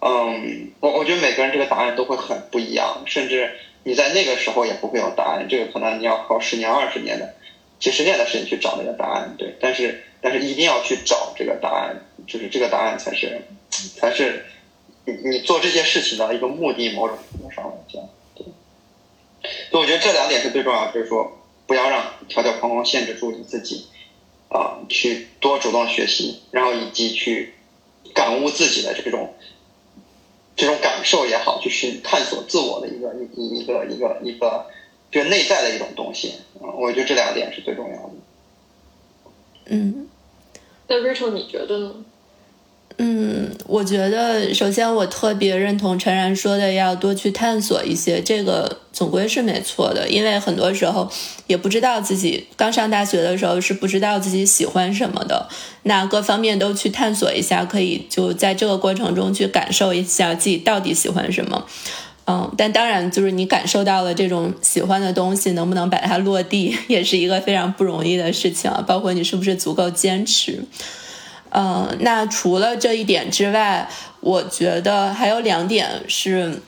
[0.00, 3.52] 嗯，我我觉得每个人这个答案都会很不一样，甚至
[3.84, 5.46] 你在那个时候也不会有答案。
[5.48, 7.34] 这个可能你要靠十年、二十年的、
[7.78, 9.34] 几十年的时间去找那个答案。
[9.38, 13.40] 对，但是但是一定要去找这个答案，就是这个答案才是
[13.96, 14.44] 才是
[15.06, 16.92] 你你做这件事情的一个目的。
[16.92, 18.02] 某种程度上来讲。
[19.70, 23.86] 所以我觉得这两点是最重要的，就是说不要让条条框框限制住你自己，
[24.48, 27.54] 啊，去多主动学习，然后以及去
[28.14, 29.34] 感悟自己的这种
[30.56, 34.66] 这种感受也好，就是探索自我的一个一一个一个一个
[35.10, 38.12] 就内在的一种东西啊，我觉得这两点是最重要的。
[39.66, 40.08] 嗯，
[40.88, 42.04] 那 Rachel 你觉得呢？
[42.96, 50.08] 嗯，我觉得首先我特别认同陈然说的，要多去探索一些，这个总归是没错的。
[50.08, 51.10] 因为很多时候
[51.48, 55.48] 也不知道自己刚上大学的时候是不知道自己喜欢什么的，
[55.82, 61.66] 那各方面都去探索一下，可以就在这个过程中去感受一下自己到底喜欢什么。
[62.26, 68.84] 嗯，但当然就是你感受到了这种喜欢的东西，能不能把它落地， 也是一个非常不容易的事情啊。
[68.86, 70.62] 包括你是不是足够坚持。
[71.56, 73.88] 嗯，那除了这一点之外，
[74.20, 76.60] 我觉得还有两点是，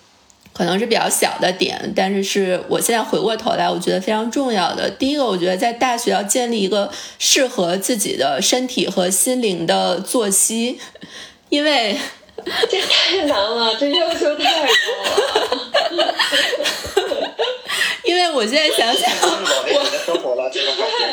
[0.53, 4.89] 可能是比较小的点，但是是我现在回过头来，我觉得非常重要的。
[4.89, 10.78] 第一个，我觉得在大学要建立一个适合自己的身体和心灵的作息，
[11.49, 11.99] 因为
[12.70, 14.61] 这太难了，这要求太高
[15.97, 16.14] 了。
[18.05, 19.84] 因为我现在想想， 我
[20.99, 21.06] 但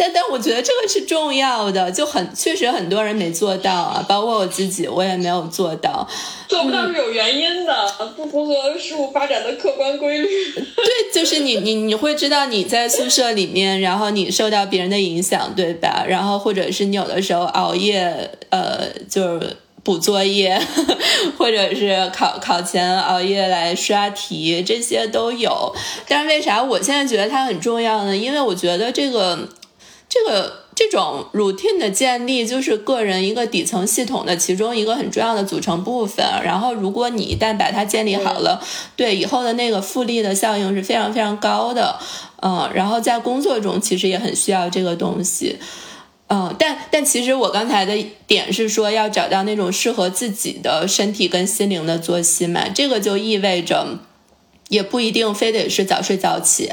[0.00, 6.08] 但但我觉得这个是重要的，就很确实很多人没做到啊，包括我自己，我也没有做到。
[6.48, 7.74] 做不到是有原因的，
[8.16, 10.26] 不符合事物发展的客观规律。
[10.56, 16.06] 对，就是你你你会知道你在宿舍里面，然后你受到别人的影响，对吧？
[16.08, 19.56] 然后或者是你有的时候熬夜，呃，就是。
[19.82, 20.60] 补作业，
[21.38, 25.74] 或者是考考前熬夜来刷题，这些都有。
[26.06, 28.14] 但是为啥我现在觉得它很重要呢？
[28.14, 29.48] 因为我觉得这个
[30.10, 36.26] 这个这种 routine 的建立，就是个人一个底层系统的其中一个很重要的组成部分。
[36.44, 38.60] 然后，如果你一旦把它建立好了，
[38.96, 41.96] 对以后的那个复利的效应是非常非常高的。
[42.42, 45.58] 嗯，然后在工作中其实也很需要这个东西。
[46.26, 47.96] 嗯，但但其实我刚才的
[48.26, 53.98] 点是说要找到那种适合自己的身体跟心灵的作息嘛，这个就意味着，
[54.68, 56.68] 也不一定非得是早睡早起。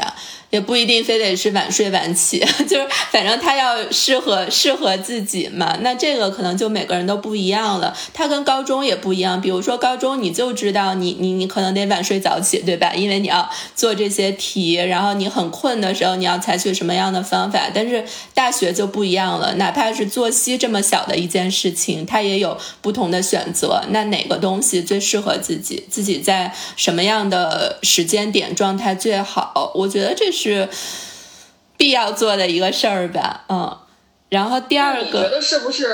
[0.49, 5.77] 也不一定非得是晚睡晚起， 就是反正他要适合适合自己嘛。
[5.81, 7.95] 那这个可能就每个人都不一样了。
[8.13, 12.93] 他跟高中也不一样，比如说高中你就知道你你你可能得晚睡早起，对吧？
[12.93, 17.69] 因为你要做这些题，然后你很困的时候你要采取什么样的方法。
[17.73, 23.83] 但是大学就不一样了，哪怕是作息这么小的一件事情，它也有不同的选择。
[23.89, 25.83] 那哪个东西最适合自己？
[25.89, 29.71] 自己在什么样的时间点状态最好？
[29.75, 30.69] 我觉得这是。
[31.79, 33.77] 必要做的一个事儿吧，嗯，
[34.29, 35.85] 然后第二个，你觉得是不是？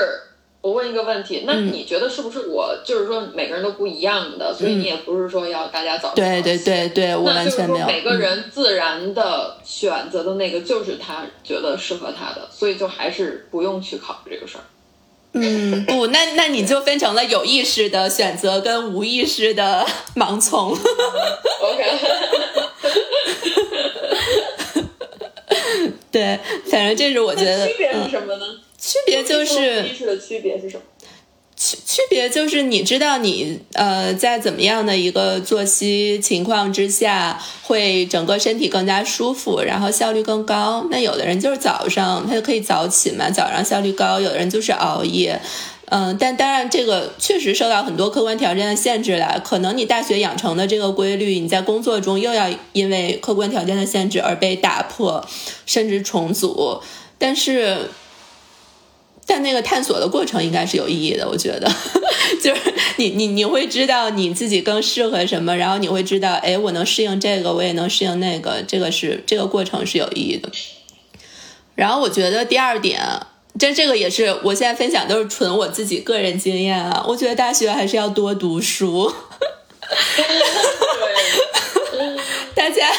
[0.62, 7.86] 我问一个问题，那你觉得是不是我就是说每个人都不一样的，所以你也不是说要大家早对对对对，我完全没有。
[7.86, 14.64] 每个人自然的选择的那个就是他觉得适合他的，所以就还是不用去考虑这个事儿。
[15.34, 20.70] 嗯，不，那那你就分成了有意识的选择跟无意识的盲从。
[20.70, 20.78] OK。
[26.12, 26.38] 对，
[26.70, 27.66] 反正这是我觉得。
[27.66, 28.46] 区别是什么呢？
[28.78, 29.82] 区别就是。
[29.82, 30.82] 意识的区别是什么？
[31.86, 40.86] 区别就是你知道你呃在怎么样的一个作息情况之下会整个身体更加舒服，然后效率更高。
[40.90, 45.40] 那有的人就是早上他就可以早起嘛，早上效率高；有的人就是熬夜。
[45.90, 49.40] 嗯，但当然，这个确实受到很多客观条件的限制了。
[49.44, 55.24] 可能你大学养成的这个规律，你在工作中又要因为客观条件的限制而被打破，
[55.66, 56.80] 甚至重组。
[57.18, 57.90] 但是，
[59.26, 61.70] 但那个探索的过程应该是有意义的，我觉得，
[62.42, 62.60] 就是
[62.96, 70.50] 你你你会知道你自己更适合什么，然后你会知道，哎，我能适应这个，我也能适应那个，这个是这个过程是有意义的。
[71.74, 73.00] 然后我觉得第二点。
[73.56, 77.04] 这这个也是，我现在分享都是纯我自己个人经验啊。
[77.06, 79.06] 我觉得大学还是要多读书。
[82.52, 82.90] 大家，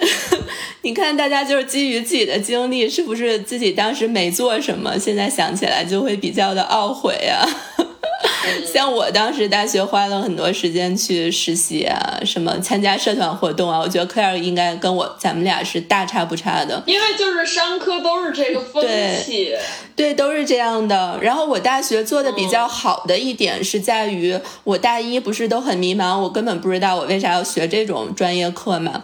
[0.86, 7.42] 你看，大家就是基于自己的经历，是不是自己当时没做什么，现在想起来就会比较的懊悔啊？
[8.72, 16.80] 像我当时大学花了很多时间去实习啊，什么参加社团活动啊，我觉得 Claire 应该跟我咱们俩是大差不差的。
[16.86, 18.80] 因为就是商科都是这个风
[19.24, 19.52] 气，
[19.96, 21.18] 对，都是这样的。
[21.20, 29.02] 然后我大学做的比较好的一点是在于，我大一不是都很迷茫，我根本不知道我为啥要学这种专业课嘛。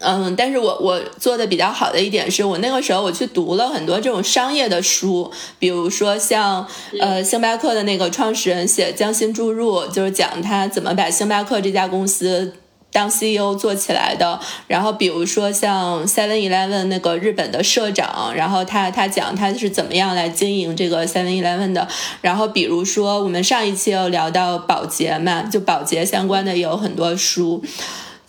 [0.00, 6.66] 嗯，但是我我做的比较好的一点是我那个时候我去读了很多这种商业的书，比如说像
[7.00, 12.54] 呃星巴克的那个创始人写《将心注入》，就是讲他怎么把星巴克这家公司
[12.92, 14.38] 当 CEO 做起来的。
[14.68, 21.88] 然后比如说像 Seven Eleven 那个日本的社长，然后他他讲他是怎么样来经营这个 Seven Eleven 的。
[22.20, 27.64] 然后比如说我们上一期有聊到保洁嘛，就保洁相关的也有很多书。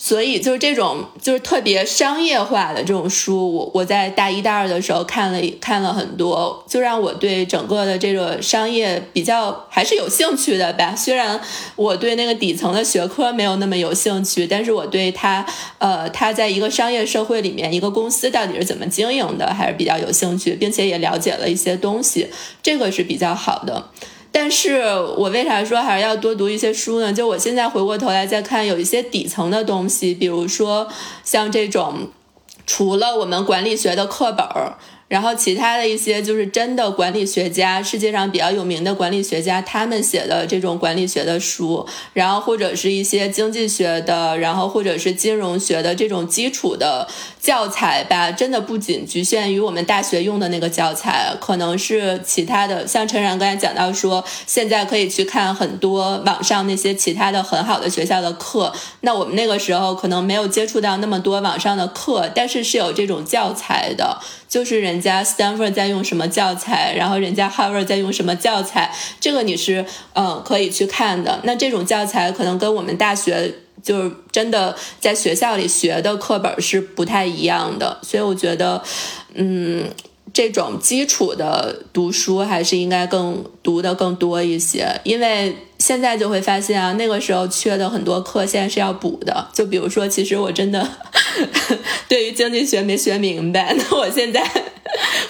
[0.01, 10.95] 所以就是这种就是特别商业化的这种书，我我在大一大二的时候看了看了很多，就让我对整个的这个商业比较还是有兴趣的吧。
[10.95, 11.39] 虽然
[11.75, 15.45] 我对那个底层的学科没有那么有兴趣，但是我对它
[15.79, 22.29] 呃，它在一个商业社会里面，一个公司到底是怎么经营的，还是比较有兴趣，并且也了解了一些东西，
[22.63, 23.89] 这个是比较好的。
[24.31, 24.81] 但是
[25.17, 27.11] 我为啥说还是要多读一些书呢？
[27.11, 30.87] 就我现在回过头来再看，有一些底层的东西，比如说
[31.23, 32.09] 像这种，
[32.65, 34.77] 除了我们管理学的课本儿。
[35.09, 47.07] 然后其他的一些就是真的管理学家，世界上比较有名的管理学家，他们写的这种管理学的书，然后或者是一些经济学的，然后或者是金融学的这种基础的
[47.41, 52.85] 教材吧，真的不仅局限于我们大学用的那个教材，可能是其他的。
[52.85, 64.19] 像陈然刚才讲到说，现在可以去看很多网上那些其他的很好的学校的课，那我们那个时候可能没有接触到那么多网上的课，但是是有这种教材的。
[64.49, 71.39] 就是人家 Stanford 在用什么教材，然后人家 Harvard 在用什么教材，这个你是嗯可以去看的。
[71.43, 78.83] 那这种教材可能跟我们大学就是真的在学校里学的课本是不太一样的，所以我觉得，
[79.35, 79.87] 嗯，
[80.33, 85.55] 这种基础的读书还是应该更读的更多一些，因为。
[85.79, 89.47] 现在就会发现啊，那个时候缺的很多课，现在是要补的。
[89.55, 90.85] 就比如说，其实我真的
[92.09, 94.43] 对于经济学没学明白，那我现在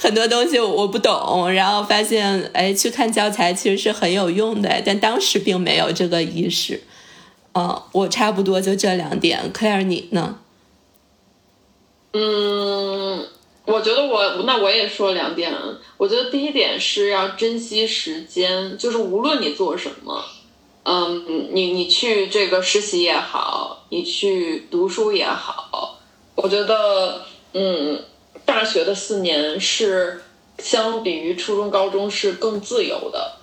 [0.01, 6.81] 很多东西我不懂，然后发现哎，去看教材其实是很有用的，但当时并没有这个意识。
[7.53, 10.39] 嗯，我差不多就这两点，Claire 你呢？
[12.13, 13.27] 嗯，
[13.71, 15.53] 我觉得我那我也说两点。
[15.97, 20.23] 我觉得第一点是要珍惜时间，就是无论你做什么。
[20.83, 25.99] 嗯，你你去这个实习也好，你去读书也好，
[26.35, 28.01] 我觉得，嗯，
[28.43, 30.23] 大学的四年是
[30.57, 33.33] 相比于初中、高中是更自由的，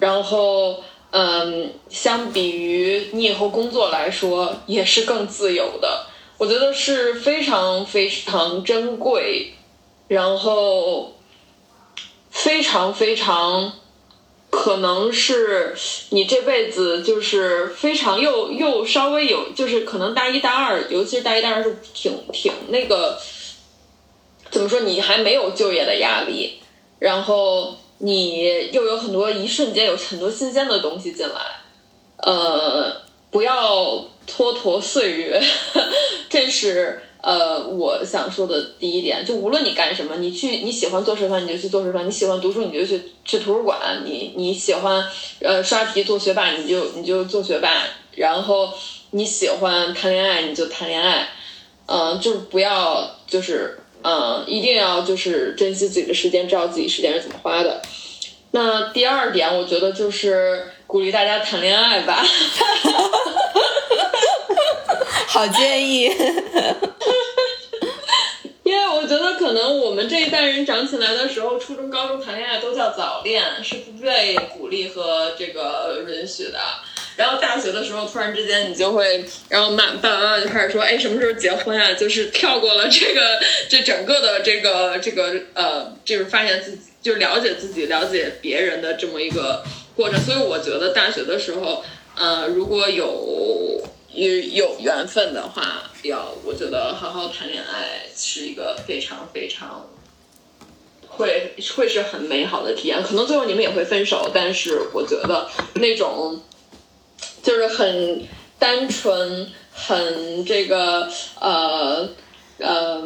[0.00, 6.06] 然后，嗯，相比于你以后工作来说也是更自由的，
[6.36, 9.54] 我觉得是非常非常珍贵，
[10.12, 11.14] 然后
[12.30, 13.72] 非常非常。
[14.50, 15.74] 可能是
[16.10, 23.18] 你这辈子就是非常又又稍微有，就是可能大一大二，尤其是大一大二是挺挺那个，
[24.50, 24.80] 怎么说？
[24.80, 26.60] 你还没有就业的压力，
[26.98, 31.34] 然后你又有很多一瞬间有很多新鲜的东西进来，
[32.18, 32.94] 呃，
[33.30, 35.42] 不要蹉跎岁月，
[36.28, 37.00] 这是。
[37.22, 45.04] 呃，我想说的第一点，就无论你干什么，你去你喜欢做示范，你就去做示范；你喜欢读书，你就去去图书馆；你你喜欢
[45.40, 47.70] 呃刷题做学霸，你就你就做学霸。
[48.16, 48.68] 然后
[49.12, 51.28] 你喜欢谈恋爱，你就谈恋爱。
[51.86, 57.80] 嗯，就是不要就是嗯，一定要就是珍惜自己的时间，知道自己时间是怎么花的。
[58.50, 62.20] 那第二点，我觉得就是鼓励大家谈恋爱吧。
[65.32, 66.04] 好建议，
[68.62, 76.58] 因为我觉得可能我们这一代人长起来的时候，初中、高中谈恋爱都叫早恋，是不被鼓励和这个允许的。
[77.16, 89.64] 然后大学的时候，突然之间你就会，然后妈爸爸妈妈就开始说：“哎，什么时候结婚啊？”就是跳过了这个这整个的这个这个呃，就是发现自己就了解自己、了解别人的这么一个
[89.96, 90.20] 过程。
[90.20, 91.82] 所以我觉得大学的时候，
[92.16, 93.80] 呃，如果有。
[94.14, 99.88] 有有缘分的话，要我觉得好好谈恋爱是一个非常非常
[101.08, 103.02] 会会是很美好的体验。
[103.02, 106.40] 可能最后你们也会分手，但是我觉得那种
[107.42, 108.26] 就是很
[108.58, 111.08] 单纯、很这个
[111.40, 112.08] 呃
[112.58, 113.02] 呃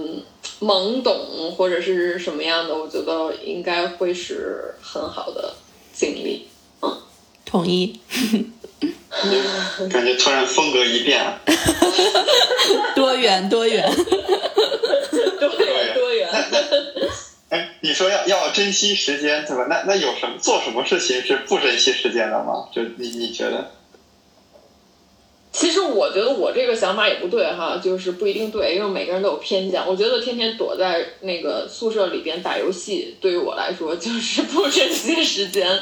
[0.61, 5.55] 懵懂或者是什么样的，我觉得应该会是很好的
[5.93, 6.49] 经历。
[6.83, 6.99] 嗯，
[7.45, 8.01] 同意。
[9.91, 11.23] 感觉突然风格一变，
[12.95, 16.29] 多 元多元，多元 多元。
[17.49, 19.67] 哎，你说要要珍惜时间，对吧？
[19.69, 22.69] 那那有什么做什么事情是不珍惜时间的吗？
[22.73, 23.71] 就你你觉得？
[25.53, 29.81] 其实我觉得我这个想法也不对哈，就是不一定对，因为每个人都有偏见。
[29.87, 35.81] 我觉得天天躲在那个宿舍里边打游戏，对于我来说就是不珍惜时间。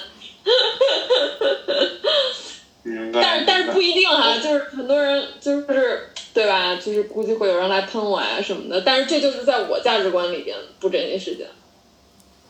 [3.12, 6.76] 但是但是不一定哈，就是很多人就是对吧？
[6.76, 8.82] 就是估计会有人来喷我呀什么的。
[8.82, 11.46] 但是这就是在我价值观里边不珍惜时间，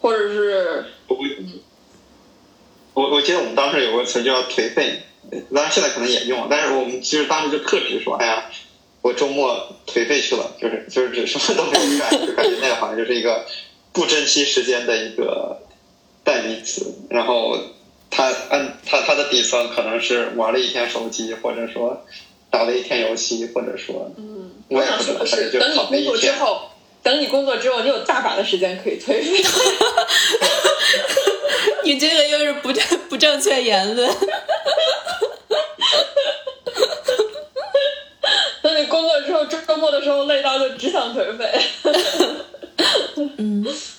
[0.01, 1.16] 或者是我
[2.95, 5.03] 我我记得我们当时有个词叫颓废，
[5.53, 8.51] 当然现在可能也用，但是我们其实当时就特指说，哎呀，
[9.03, 13.47] 我周末颓废去了，就是就是什么都没有干，就感觉那个好像就是一个
[13.93, 15.61] 不珍惜时间的一个
[16.24, 16.93] 代名词。
[17.11, 17.57] 然后
[18.16, 22.06] 它按他他的底层可能是玩了一天手机，或者说
[22.48, 26.30] 打了一天游戏，或者说嗯，我也想不知道，说的是，就等你工作之。
[26.32, 26.70] 后，
[27.02, 29.42] 等你工作之后，你有大把的时间可以颓废。
[31.82, 34.08] 你这个又是不正不正确言论。
[38.62, 41.50] 等你工作之后，周末的时候累到就只想颓废。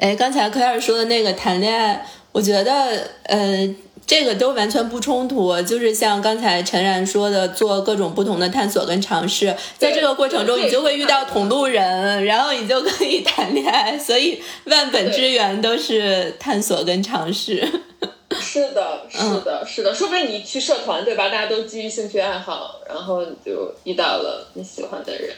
[0.00, 3.74] 哎，刚才科尔说的那个谈恋爱，我觉得呃，
[4.06, 5.60] 这个都完全不冲突。
[5.60, 13.98] 就是像刚才陈然说的，做各种不同的探索跟尝试，在这个过程中，你就会遇到同路人，然后你就可以谈恋爱。
[13.98, 17.62] 所以万本之源都是探索跟尝试。
[18.40, 21.28] 是的，是的，是的，说不定你去社团对吧？
[21.28, 25.30] 大家都基于兴趣爱好，然后你就遇到了你喜欢的人。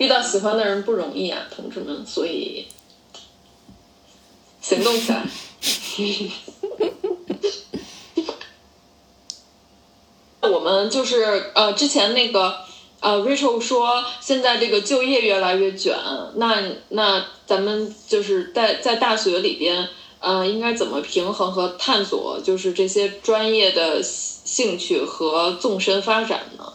[0.00, 2.66] 遇到喜欢的人不容易啊，同志们，所以
[4.62, 5.22] 行动起来。
[10.48, 12.60] 我们就是呃，之前那个
[13.00, 15.94] 呃，Rachel 说现在这个就业越来越卷，
[16.36, 19.86] 那那咱们就是在在大学里边，
[20.20, 26.72] 呃，应该怎么平衡和探索，就是这些专业的兴趣和纵深发展呢？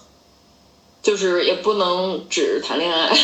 [1.06, 3.16] 就是也不能只谈恋爱。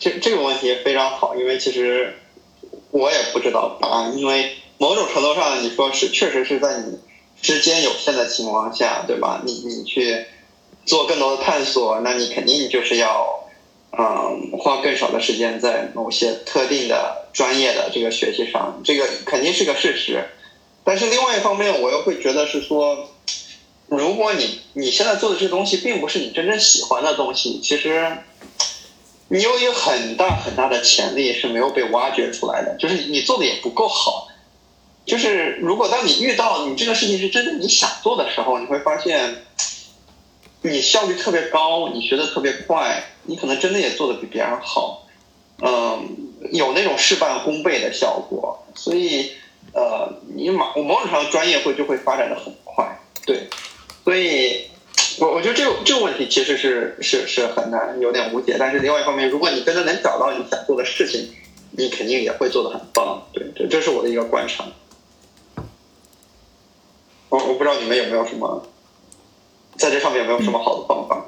[0.00, 2.18] 这这个问题非常好，因为其实
[2.90, 6.98] 我也不知道答案，因为某种程度上你说是确实是在你
[7.42, 9.40] 时间有限的情况下，对吧？
[9.46, 10.26] 你你去
[10.84, 13.48] 做更多的探索，那你肯定就是要
[13.96, 20.24] 嗯花更少的时间在某些特定的专业的这个学习上，这个肯定是个事实。
[20.82, 23.08] 但是另外一方面，我又会觉得是说，
[23.96, 28.18] 如果你你现在做的这东西并不是你真正喜欢的东西，其实。
[29.28, 34.28] 你有一个很大很大的潜力是没有被挖掘出来的，就是你做的也不够好。
[35.06, 39.42] 就是如果当你遇到你这个事情是真的你想做的时候，你会发现，
[40.60, 45.06] 你效率特别高，你学的特别快，你可能真的也做的比别人好，
[45.62, 46.06] 嗯，
[46.52, 48.64] 有那种事半功倍的效果。
[48.74, 49.32] 所以，
[49.72, 53.48] 呃，你某某种上专业会就会发展的很快，对，
[54.04, 54.66] 所以。
[55.18, 58.56] 我我觉得这个这个问题其实是是是很难，有点无解。
[58.58, 61.32] 但是另外一方面，如果你真的能找到你想做的事情，
[61.70, 63.24] 你肯定也会做得很棒。
[63.32, 64.64] 对，这这是我的一个观察。
[67.28, 68.66] 我我不知道你们有没有什么，
[69.76, 71.26] 在这上面有没有什么好的方法？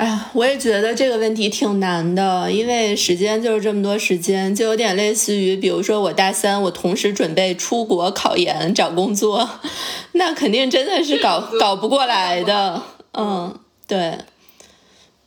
[0.00, 9.60] 哎呀，我也觉得这个问题挺难的，因为时间就是这么多时间，就有点类似于，比如说我大三，我同时准备出国考研、找工作，
[10.12, 12.82] 那肯定真的是搞 搞不过来的。
[13.12, 13.54] 嗯，
[13.86, 14.16] 对。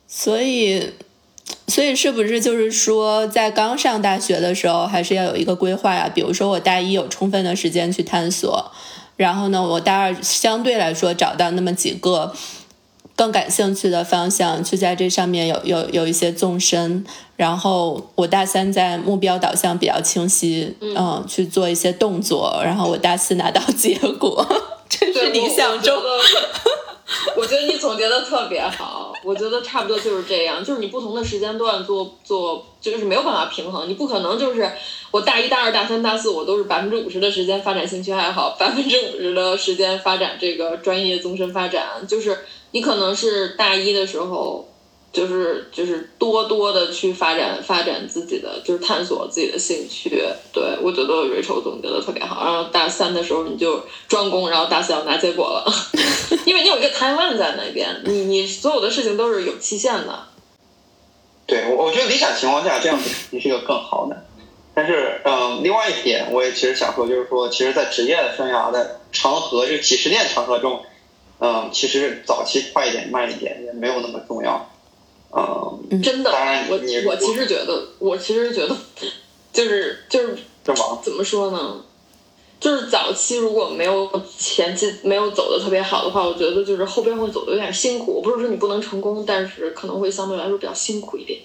[0.08, 0.90] 所以，
[1.68, 6.10] 所以是不是就是说，在刚上大学的时候，还是要有一个规划呀？
[6.12, 8.72] 比如说，我大一有充分的时间去探索，
[9.14, 12.34] 然后呢，我大二相对来说找到那么几个。
[13.16, 17.04] 更感兴趣的方向，去在这上面有有有一些纵深，
[17.36, 24.46] 然后我大三在目标导向比较清晰，嗯，去做一些动作，然后我大四拿到结果，
[24.90, 25.94] 这是理想中。
[27.36, 34.68] 我觉得你总结的特别好，我觉得差不多就是这样，就是你不同的时间段做做，就是没有办法平衡，你不可能就是
[35.10, 42.38] 我大一大二大三大四我都是百分之五十的时间发展兴趣爱好，百分之五十的时间发展这个专业纵深发展，就是
[42.74, 44.68] 你可能是大一的时候。
[45.14, 50.10] 就是就是多多的去发展发展自己的，就是探索自己的兴趣。
[50.52, 52.44] 对我觉得 Rachel 总结的特别好。
[52.44, 55.72] 然后大三的时候你就专攻，然后大四要拿结果了，
[56.44, 60.18] 因为你有一个 timeline 在那边，你你所有的事情都是有期限的。
[61.46, 64.26] 对，我我觉得理想情况下这样子肯定是一个更好的。
[64.74, 70.82] 但是，嗯，另外一点我也其实想说，就是说，其实，在职业的生涯的长河，就几十年长河中，
[71.44, 74.66] 嗯，其实早期快一点、慢一点也没有那么重要。
[75.30, 78.74] 嗯，真的，当然我我其实觉得，我其实觉得，
[79.52, 80.98] 就是就是是吗？
[81.02, 81.84] 怎么说呢？
[82.58, 88.14] 就是早期如果没有前期没有走的特别好的话，我觉得就是后边会走的有点辛苦。
[88.14, 91.40] 我不是说你不能成功，但是可能会相对来说比较辛苦一点。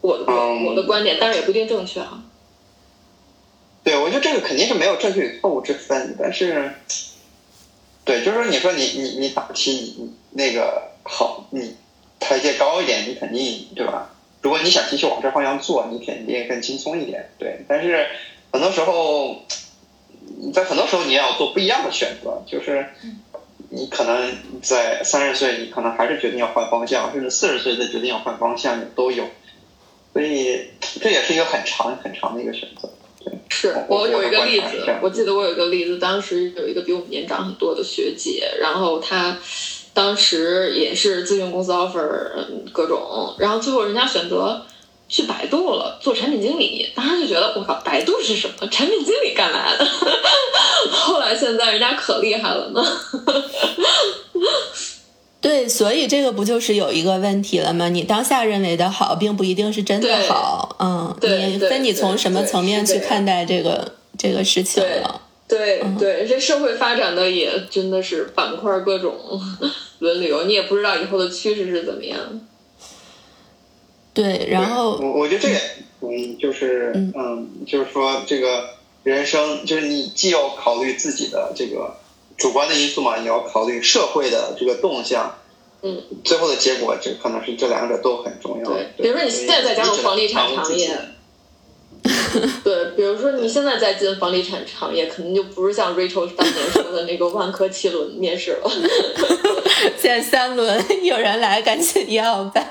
[0.00, 2.20] 我的嗯我的观点，当然也不一定正确啊。
[3.84, 6.72] 对，我觉得这个肯定是没有正确与错误之分，但是，
[8.04, 11.76] 对，就是说，你说你你你早期你你那个好，你
[12.18, 14.10] 台阶高一点，你肯定对吧？
[14.40, 17.30] 如果你想继续往这方向做，你肯定更轻松一点。
[17.38, 18.06] 对，但是
[18.52, 19.36] 很多时候，
[20.52, 22.88] 在很多时候你要做不一样的选择，就是
[23.70, 29.28] 你可能在三十岁，你可能还是决定要换方向，甚至四十岁再决定要换方向也都有。
[30.12, 32.92] 所以这也是一个很长很长的一个选择。
[33.48, 39.38] 是我有一个例子，我记得我有一个例子，当时有一个比我们年长很多的学姐，然后她
[39.94, 42.30] 当时也是咨询公司 offer
[42.72, 44.64] 各种，然后最后人家选择
[45.08, 48.66] 去百度了做产品经理，当时就觉得我靠，百度是什么？
[48.68, 49.84] 产品经理干嘛的？
[50.90, 52.82] 后来现在人家可厉害了呢。
[55.42, 57.88] 对，所以这个不就是有一个问题了吗？
[57.88, 60.76] 你当下认为的好，并不一定是真的好。
[60.78, 65.20] 嗯，你分你从什么层面去看待这个这个事情了？
[65.48, 69.16] 对对，这社会发展的也真的是板块各种
[69.98, 72.18] 轮流，你也不知道以后的趋势是怎么样。
[74.14, 75.56] 对，然后我我觉得这个
[76.02, 78.70] 嗯，就是嗯，就是说这个
[79.02, 81.96] 人生，就是你既要考虑自己的这个。
[82.36, 85.38] 主观的因素嘛，你要考虑社会的这个动向，
[85.82, 88.70] 嗯，最后的结果，这可能是这两者都很重要。
[88.70, 90.98] 对，比如说你现在在加入房地产行业，
[92.64, 98.70] 对，比如说你现在在进房地产行业，可能就不是像 Rachel 当年说的那个万科七轮面试了，
[99.98, 102.66] 现在三轮，有人来赶紧要吧。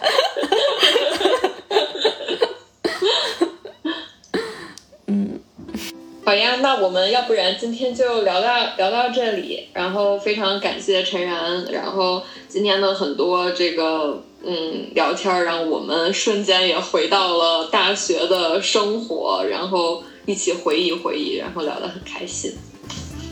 [6.24, 22.54] 好呀，那我们要不然今天就聊到聊到这里，然后非常感谢陈然，然后今天的很多这个嗯聊天，让我们瞬间也回到了大学的生活，然后一起回忆回忆，然后聊得很开心。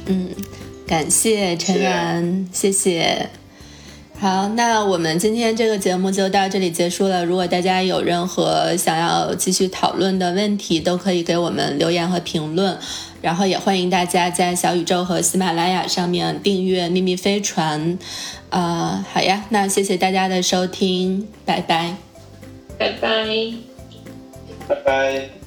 [0.08, 0.36] 嗯，
[0.88, 3.30] 感谢陈然，谢谢。
[4.20, 7.24] 好，那我们今天这个节目就到这里结束了。
[7.24, 12.78] 如果大家有任何想要继续讨论的问题，都可以给我们留言和评论。
[13.22, 17.98] 然后也欢迎大家在小宇宙和喜马拉雅上面订阅《秘密飞船》。
[18.50, 21.96] 呃，好呀，那谢谢大家的收听，拜拜，
[22.78, 23.54] 拜拜，
[24.68, 25.39] 拜拜。